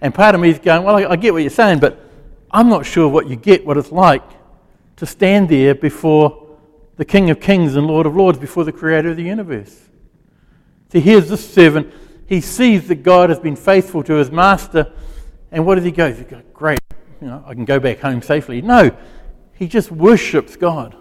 and 0.00 0.14
part 0.14 0.34
of 0.34 0.40
me 0.40 0.50
is 0.50 0.58
going, 0.58 0.82
well, 0.82 0.96
I, 0.96 1.12
I 1.12 1.16
get 1.16 1.32
what 1.32 1.42
you're 1.42 1.50
saying, 1.50 1.80
but 1.80 1.98
I'm 2.50 2.68
not 2.68 2.84
sure 2.84 3.08
what 3.08 3.28
you 3.28 3.36
get, 3.36 3.64
what 3.64 3.76
it's 3.76 3.92
like 3.92 4.22
to 4.96 5.06
stand 5.06 5.48
there 5.48 5.74
before 5.74 6.58
the 6.96 7.04
King 7.04 7.30
of 7.30 7.40
Kings 7.40 7.76
and 7.76 7.86
Lord 7.86 8.04
of 8.06 8.14
Lords, 8.14 8.38
before 8.38 8.64
the 8.64 8.72
Creator 8.72 9.10
of 9.10 9.16
the 9.16 9.22
universe. 9.22 9.88
See, 10.92 11.00
here's 11.00 11.28
this 11.28 11.48
servant. 11.48 11.92
He 12.26 12.40
sees 12.40 12.88
that 12.88 12.96
God 12.96 13.30
has 13.30 13.38
been 13.38 13.56
faithful 13.56 14.02
to 14.04 14.14
his 14.14 14.30
master. 14.30 14.92
And 15.50 15.64
what 15.64 15.76
does 15.76 15.84
he 15.84 15.90
go? 15.90 16.12
He 16.12 16.24
goes, 16.24 16.42
Great, 16.52 16.80
you 17.20 17.26
know, 17.26 17.42
I 17.46 17.54
can 17.54 17.64
go 17.64 17.78
back 17.78 18.00
home 18.00 18.22
safely. 18.22 18.62
No, 18.62 18.96
he 19.54 19.68
just 19.68 19.90
worships 19.90 20.56
God. 20.56 20.96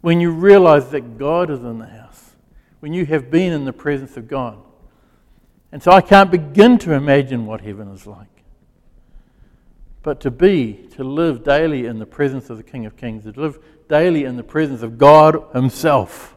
When 0.00 0.20
you 0.20 0.30
realize 0.30 0.90
that 0.90 1.18
God 1.18 1.50
is 1.50 1.60
in 1.60 1.78
the 1.78 1.86
house, 1.86 2.34
when 2.80 2.92
you 2.92 3.06
have 3.06 3.30
been 3.30 3.52
in 3.52 3.64
the 3.64 3.72
presence 3.72 4.16
of 4.16 4.26
God. 4.26 4.58
And 5.70 5.82
so 5.82 5.92
I 5.92 6.00
can't 6.00 6.30
begin 6.30 6.78
to 6.78 6.92
imagine 6.92 7.46
what 7.46 7.60
heaven 7.60 7.88
is 7.88 8.06
like. 8.06 8.26
But 10.02 10.20
to 10.22 10.30
be, 10.30 10.88
to 10.96 11.04
live 11.04 11.44
daily 11.44 11.86
in 11.86 11.98
the 11.98 12.06
presence 12.06 12.50
of 12.50 12.56
the 12.56 12.64
King 12.64 12.86
of 12.86 12.96
Kings, 12.96 13.24
to 13.24 13.40
live 13.40 13.58
daily 13.88 14.24
in 14.24 14.36
the 14.36 14.42
presence 14.42 14.82
of 14.82 14.98
God 14.98 15.44
Himself 15.54 16.32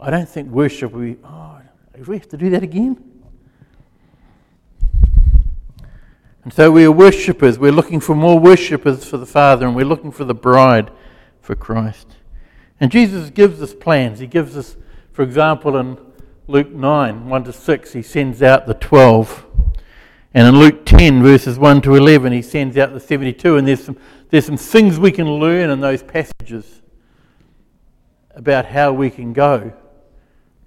I 0.00 0.10
don't 0.10 0.28
think 0.28 0.50
worship, 0.50 0.92
we, 0.92 1.16
oh, 1.22 1.60
do 1.94 2.02
we 2.04 2.16
have 2.16 2.28
to 2.30 2.38
do 2.38 2.50
that 2.50 2.62
again? 2.62 2.96
And 6.50 6.56
so 6.56 6.72
we 6.72 6.84
are 6.84 6.90
worshippers. 6.90 7.60
We're 7.60 7.70
looking 7.70 8.00
for 8.00 8.16
more 8.16 8.36
worshippers 8.36 9.04
for 9.04 9.18
the 9.18 9.24
Father, 9.24 9.68
and 9.68 9.76
we're 9.76 9.84
looking 9.84 10.10
for 10.10 10.24
the 10.24 10.34
bride 10.34 10.90
for 11.40 11.54
Christ. 11.54 12.16
And 12.80 12.90
Jesus 12.90 13.30
gives 13.30 13.62
us 13.62 13.72
plans. 13.72 14.18
He 14.18 14.26
gives 14.26 14.56
us, 14.56 14.76
for 15.12 15.22
example, 15.22 15.76
in 15.76 15.96
Luke 16.48 16.72
9, 16.72 17.28
1 17.28 17.44
to 17.44 17.52
6, 17.52 17.92
he 17.92 18.02
sends 18.02 18.42
out 18.42 18.66
the 18.66 18.74
12. 18.74 19.46
And 20.34 20.48
in 20.48 20.58
Luke 20.58 20.84
10, 20.86 21.22
verses 21.22 21.56
1 21.56 21.82
to 21.82 21.94
11, 21.94 22.32
he 22.32 22.42
sends 22.42 22.76
out 22.76 22.92
the 22.92 22.98
72. 22.98 23.56
And 23.56 23.68
there's 23.68 23.84
some, 23.84 23.96
there's 24.30 24.46
some 24.46 24.56
things 24.56 24.98
we 24.98 25.12
can 25.12 25.30
learn 25.30 25.70
in 25.70 25.78
those 25.78 26.02
passages 26.02 26.82
about 28.34 28.66
how 28.66 28.92
we 28.92 29.08
can 29.08 29.32
go 29.32 29.72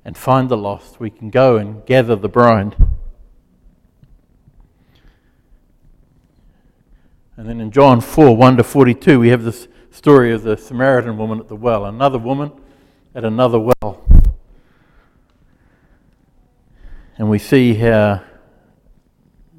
and 0.06 0.16
find 0.16 0.48
the 0.48 0.56
lost. 0.56 1.02
We 1.02 1.10
can 1.10 1.30
go 1.30 1.58
and 1.58 1.86
gather 1.86 2.16
the 2.16 2.30
bride. 2.30 2.78
And 7.36 7.50
then 7.50 7.60
in 7.60 7.72
John 7.72 8.00
4 8.00 8.36
1 8.36 8.58
to 8.58 8.64
42, 8.64 9.20
we 9.20 9.30
have 9.30 9.44
this 9.44 9.68
story 9.90 10.32
of 10.32 10.44
the 10.44 10.56
Samaritan 10.56 11.18
woman 11.18 11.40
at 11.40 11.48
the 11.48 11.56
well, 11.56 11.86
another 11.86 12.20
woman 12.20 12.52
at 13.16 13.26
another 13.26 13.60
well. 13.60 14.06
And 17.18 17.30
we 17.30 17.40
see 17.40 17.76
how 17.76 18.24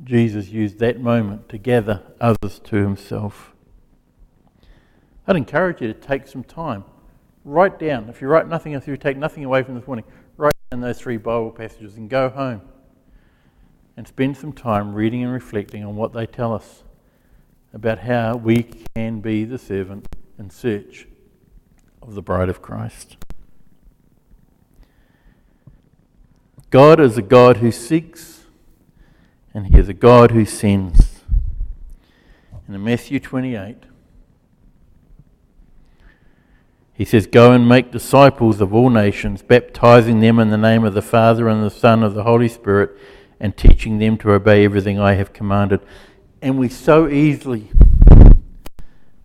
Jesus 0.05 0.49
used 0.49 0.79
that 0.79 1.01
moment 1.01 1.49
to 1.49 1.59
gather 1.59 2.03
others 2.21 2.61
to 2.65 2.77
himself. 2.77 3.55
I'd 5.27 5.37
encourage 5.37 5.81
you 5.81 5.93
to 5.93 5.99
take 5.99 6.29
some 6.29 6.45
time. 6.45 6.85
Write 7.45 7.79
down, 7.79 8.09
if 8.09 8.21
you 8.21 8.29
write 8.29 8.49
nothing 8.49 8.75
else, 8.75 8.87
you 8.87 8.97
take 8.97 9.17
nothing 9.17 9.45
away 9.45 9.63
from 9.63 9.75
this 9.75 9.87
morning, 9.87 10.05
write 10.37 10.55
down 10.71 10.81
those 10.81 10.99
three 10.99 11.17
Bible 11.17 11.51
passages 11.51 11.97
and 11.97 12.09
go 12.09 12.29
home 12.29 12.63
and 13.97 14.07
spend 14.07 14.37
some 14.37 14.53
time 14.53 14.95
reading 14.95 15.23
and 15.25 15.33
reflecting 15.33 15.85
on 15.85 15.97
what 15.97 16.13
they 16.13 16.27
tell 16.27 16.53
us 16.53 16.85
about 17.75 17.99
how 17.99 18.37
we 18.37 18.63
can 18.95 19.21
be 19.21 19.45
the 19.45 19.59
servant 19.59 20.07
in 20.39 20.49
search 20.49 21.09
of 22.01 22.15
the 22.15 22.23
bride 22.23 22.49
of 22.49 22.63
Christ. 22.63 23.17
God 26.71 27.01
is 27.01 27.19
a 27.19 27.23
God 27.23 27.59
who 27.59 27.73
seeks, 27.73 28.45
and 29.53 29.67
He 29.67 29.79
is 29.79 29.89
a 29.89 29.95
God 29.95 30.31
who 30.31 30.45
sends. 30.45 31.23
And 32.67 32.77
in 32.77 32.85
Matthew 32.85 33.19
28, 33.21 33.77
he 36.95 37.05
says, 37.05 37.27
Go 37.27 37.51
and 37.51 37.69
make 37.69 37.91
disciples 37.91 38.61
of 38.61 38.73
all 38.73 38.89
nations, 38.89 39.43
baptizing 39.43 40.21
them 40.21 40.39
in 40.39 40.51
the 40.51 40.57
name 40.57 40.85
of 40.85 40.95
the 40.95 41.03
Father 41.03 41.49
and 41.49 41.63
the 41.63 41.71
Son 41.71 42.05
of 42.05 42.15
the 42.15 42.23
Holy 42.23 42.49
Spirit, 42.49 42.97
and 43.41 43.57
teaching 43.57 43.99
them 43.99 44.17
to 44.19 44.31
obey 44.31 44.65
everything 44.65 44.99
I 44.99 45.15
have 45.15 45.33
commanded. 45.33 45.81
And 46.45 46.59
we 46.59 46.69
so 46.69 47.09
easily 47.09 47.71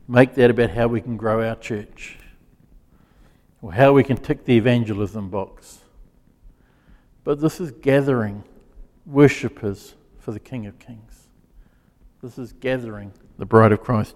make 0.07 0.35
that 0.35 0.49
about 0.49 0.69
how 0.69 0.87
we 0.87 1.01
can 1.01 1.17
grow 1.17 1.45
our 1.45 1.57
church, 1.57 2.17
or 3.61 3.73
how 3.73 3.91
we 3.91 4.05
can 4.05 4.15
tick 4.15 4.45
the 4.45 4.55
evangelism 4.55 5.29
box. 5.29 5.79
But 7.25 7.41
this 7.41 7.59
is 7.59 7.71
gathering 7.71 8.45
worshippers 9.05 9.95
for 10.19 10.31
the 10.31 10.39
King 10.39 10.65
of 10.65 10.79
Kings. 10.79 11.27
This 12.23 12.37
is 12.37 12.53
gathering 12.53 13.11
the 13.37 13.45
bride 13.45 13.73
of 13.73 13.81
Christ. 13.81 14.15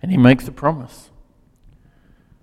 And 0.00 0.10
he 0.10 0.16
makes 0.16 0.48
a 0.48 0.52
promise 0.52 1.10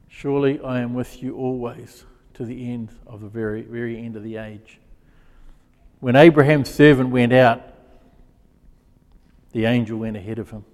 Surely 0.08 0.62
I 0.62 0.82
am 0.82 0.94
with 0.94 1.24
you 1.24 1.36
always 1.36 2.06
to 2.36 2.46
the 2.46 2.72
end 2.72 2.90
of 3.08 3.22
the 3.22 3.28
very, 3.28 3.64
very 3.64 3.98
end 3.98 4.16
of 4.16 4.22
the 4.22 4.38
age. 4.38 4.80
When 6.04 6.18
Abraham's 6.18 6.70
servant 6.70 7.12
went 7.12 7.32
out, 7.32 7.62
the 9.54 9.64
angel 9.64 10.00
went 10.00 10.18
ahead 10.18 10.38
of 10.38 10.52
him. 10.52 10.66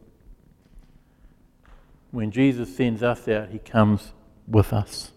When 2.09 2.31
Jesus 2.31 2.75
sends 2.75 3.03
us 3.03 3.27
out, 3.27 3.49
he 3.49 3.59
comes 3.59 4.13
with 4.47 4.73
us. 4.73 5.11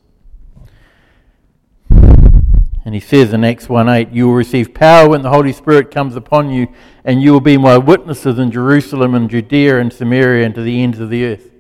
And 1.89 2.93
he 2.93 3.01
says 3.01 3.33
in 3.33 3.43
Acts 3.43 3.71
1 3.71 3.89
8, 3.89 4.13
You 4.13 4.27
will 4.27 4.35
receive 4.35 4.75
power 4.75 5.09
when 5.09 5.23
the 5.23 5.31
Holy 5.31 5.51
Spirit 5.51 5.91
comes 5.91 6.15
upon 6.15 6.51
you, 6.51 6.67
and 7.07 7.23
you 7.23 7.33
will 7.33 7.41
be 7.41 7.57
my 7.57 7.79
witnesses 7.79 8.39
in 8.39 8.51
Jerusalem 8.51 9.15
and 9.15 9.31
Judea 9.31 9.79
and 9.79 9.91
Samaria 9.91 10.45
and 10.45 10.55
to 10.57 10.61
the 10.61 10.83
ends 10.83 10.99
of 10.99 11.09
the 11.09 11.25
earth. 11.25 11.51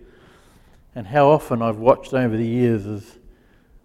And 0.95 1.07
how 1.07 1.31
often 1.31 1.63
I've 1.63 1.79
watched 1.79 2.13
over 2.13 2.37
the 2.37 2.47
years 2.47 2.85
is 2.85 3.17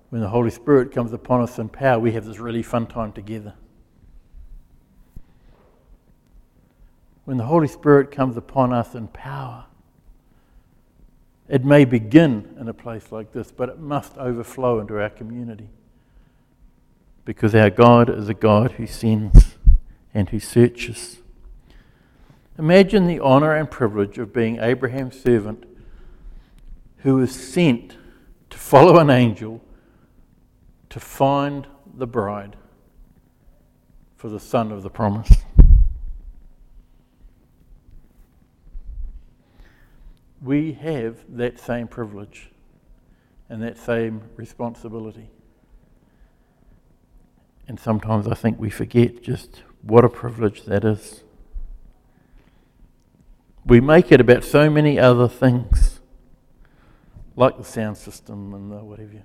when 0.10 0.20
the 0.20 0.28
Holy 0.28 0.52
Spirit 0.52 0.92
comes 0.92 1.14
upon 1.14 1.40
us 1.40 1.58
in 1.58 1.70
power, 1.70 2.00
we 2.00 2.12
have 2.12 2.26
this 2.26 2.40
really 2.40 2.64
fun 2.64 2.86
time 2.86 3.14
together. 3.14 3.54
When 7.28 7.36
the 7.36 7.44
Holy 7.44 7.68
Spirit 7.68 8.10
comes 8.10 8.38
upon 8.38 8.72
us 8.72 8.96
in 8.96 9.10
power, 9.10 9.66
it 11.50 11.66
may 11.66 11.84
begin 11.84 12.56
in 12.58 12.70
a 12.70 12.74
place 12.74 13.12
like 13.12 13.34
this, 13.34 13.52
but 13.52 13.68
it 13.68 13.80
must 13.80 14.18
overflow 14.18 14.80
into 14.80 14.98
our 14.98 15.10
community. 15.10 15.68
Because 17.26 17.54
our 17.54 17.70
God 17.70 18.10
is 18.10 18.30
a 18.30 18.34
God 18.34 18.72
who 18.72 18.88
sends 18.88 19.58
and 20.14 20.30
who 20.30 20.40
searches. 20.40 21.18
Imagine 22.58 23.08
the 23.08 23.20
honor 23.20 23.54
and 23.54 23.70
privilege 23.70 24.18
of 24.18 24.32
being 24.32 24.60
Abraham's 24.62 25.20
servant 25.20 25.66
who 27.00 27.16
was 27.16 27.36
sent 27.36 27.98
to 28.52 28.58
follow 28.58 29.00
an 29.00 29.10
angel 29.10 29.62
to 30.92 31.02
find 31.02 31.68
the 31.94 32.08
bride 32.08 32.56
for 34.16 34.30
the 34.30 34.40
son 34.40 34.72
of 34.72 34.82
the 34.82 34.90
promise. 34.90 35.30
We 40.48 40.72
have 40.72 41.18
that 41.36 41.60
same 41.60 41.90
privilege 41.90 42.52
and 43.50 43.62
that 43.64 43.78
same 43.78 44.22
responsibility. 44.38 45.30
And 47.68 47.78
sometimes 47.78 48.30
I 48.30 48.34
think 48.34 48.58
we 48.58 48.70
forget 48.70 49.22
just 49.22 49.64
what 49.82 50.06
a 50.06 50.10
privilege 50.10 50.64
that 50.64 50.86
is. 50.86 51.26
We 53.66 53.82
make 53.82 54.10
it 54.10 54.22
about 54.22 54.46
so 54.46 54.70
many 54.70 54.98
other 54.98 55.28
things, 55.28 56.00
like 57.36 57.58
the 57.58 57.66
sound 57.66 57.98
system 57.98 58.54
and 58.54 58.72
the 58.72 58.78
whatever. 58.78 59.24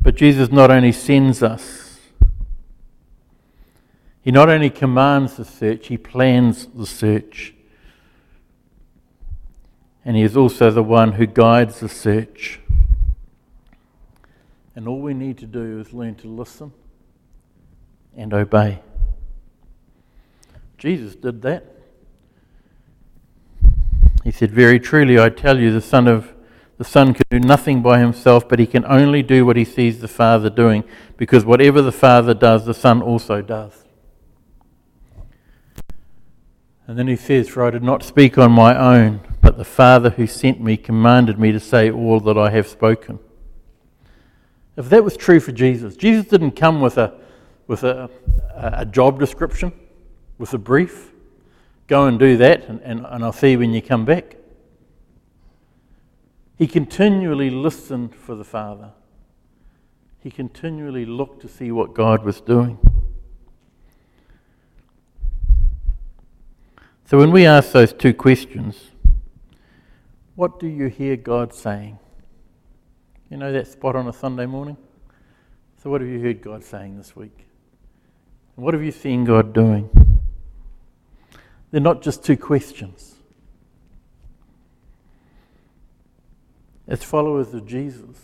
But 0.00 0.14
Jesus 0.14 0.50
not 0.50 0.70
only 0.70 0.92
sends 0.92 1.42
us, 1.42 1.87
He 4.28 4.32
not 4.32 4.50
only 4.50 4.68
commands 4.68 5.38
the 5.38 5.44
search, 5.46 5.86
He 5.86 5.96
plans 5.96 6.66
the 6.66 6.84
search. 6.84 7.54
And 10.04 10.18
He 10.18 10.22
is 10.22 10.36
also 10.36 10.70
the 10.70 10.82
one 10.82 11.12
who 11.12 11.24
guides 11.24 11.80
the 11.80 11.88
search. 11.88 12.60
And 14.76 14.86
all 14.86 15.00
we 15.00 15.14
need 15.14 15.38
to 15.38 15.46
do 15.46 15.80
is 15.80 15.94
learn 15.94 16.14
to 16.16 16.28
listen 16.28 16.72
and 18.14 18.34
obey. 18.34 18.82
Jesus 20.76 21.14
did 21.14 21.40
that. 21.40 21.64
He 24.24 24.30
said, 24.30 24.50
Very 24.50 24.78
truly, 24.78 25.18
I 25.18 25.30
tell 25.30 25.58
you, 25.58 25.72
the 25.72 25.80
Son 25.80 26.06
of 26.06 26.34
the 26.76 26.84
Son 26.84 27.14
can 27.14 27.24
do 27.30 27.40
nothing 27.40 27.80
by 27.80 27.98
himself, 27.98 28.46
but 28.46 28.58
he 28.58 28.66
can 28.66 28.84
only 28.84 29.22
do 29.22 29.46
what 29.46 29.56
he 29.56 29.64
sees 29.64 30.00
the 30.00 30.06
Father 30.06 30.50
doing, 30.50 30.84
because 31.16 31.46
whatever 31.46 31.80
the 31.80 31.92
Father 31.92 32.34
does, 32.34 32.66
the 32.66 32.74
Son 32.74 33.00
also 33.00 33.40
does. 33.40 33.86
And 36.88 36.98
then 36.98 37.06
he 37.06 37.16
says, 37.16 37.50
For 37.50 37.64
I 37.64 37.70
did 37.70 37.82
not 37.82 38.02
speak 38.02 38.38
on 38.38 38.50
my 38.50 38.74
own, 38.74 39.20
but 39.42 39.58
the 39.58 39.64
Father 39.64 40.08
who 40.08 40.26
sent 40.26 40.58
me 40.58 40.78
commanded 40.78 41.38
me 41.38 41.52
to 41.52 41.60
say 41.60 41.90
all 41.90 42.18
that 42.20 42.38
I 42.38 42.48
have 42.48 42.66
spoken. 42.66 43.18
If 44.74 44.88
that 44.88 45.04
was 45.04 45.14
true 45.14 45.38
for 45.38 45.52
Jesus, 45.52 45.96
Jesus 45.96 46.26
didn't 46.26 46.52
come 46.52 46.80
with 46.80 46.96
a, 46.96 47.12
with 47.66 47.84
a, 47.84 48.08
a 48.54 48.86
job 48.86 49.20
description, 49.20 49.70
with 50.38 50.54
a 50.54 50.58
brief. 50.58 51.12
Go 51.88 52.06
and 52.06 52.18
do 52.18 52.38
that, 52.38 52.64
and, 52.64 52.80
and, 52.80 53.04
and 53.04 53.22
I'll 53.22 53.32
see 53.32 53.50
you 53.50 53.58
when 53.58 53.74
you 53.74 53.82
come 53.82 54.06
back. 54.06 54.36
He 56.56 56.66
continually 56.66 57.50
listened 57.50 58.14
for 58.14 58.34
the 58.34 58.44
Father. 58.44 58.92
He 60.20 60.30
continually 60.30 61.04
looked 61.04 61.42
to 61.42 61.48
see 61.48 61.70
what 61.70 61.92
God 61.92 62.24
was 62.24 62.40
doing. 62.40 62.78
So 67.08 67.16
when 67.16 67.30
we 67.30 67.46
ask 67.46 67.72
those 67.72 67.92
two 67.92 68.12
questions, 68.12 68.90
what 70.34 70.60
do 70.60 70.66
you 70.66 70.88
hear 70.88 71.16
God 71.16 71.54
saying? 71.54 71.98
You 73.30 73.38
know 73.38 73.50
that 73.50 73.66
spot 73.66 73.96
on 73.96 74.06
a 74.08 74.12
Sunday 74.12 74.44
morning? 74.44 74.76
So, 75.82 75.88
what 75.88 76.02
have 76.02 76.10
you 76.10 76.20
heard 76.20 76.42
God 76.42 76.62
saying 76.62 76.98
this 76.98 77.16
week? 77.16 77.46
And 78.56 78.64
what 78.64 78.74
have 78.74 78.82
you 78.82 78.92
seen 78.92 79.24
God 79.24 79.54
doing? 79.54 79.88
They're 81.70 81.80
not 81.80 82.02
just 82.02 82.24
two 82.24 82.36
questions. 82.36 83.14
as 86.88 87.02
followers 87.04 87.52
of 87.52 87.66
Jesus, 87.66 88.16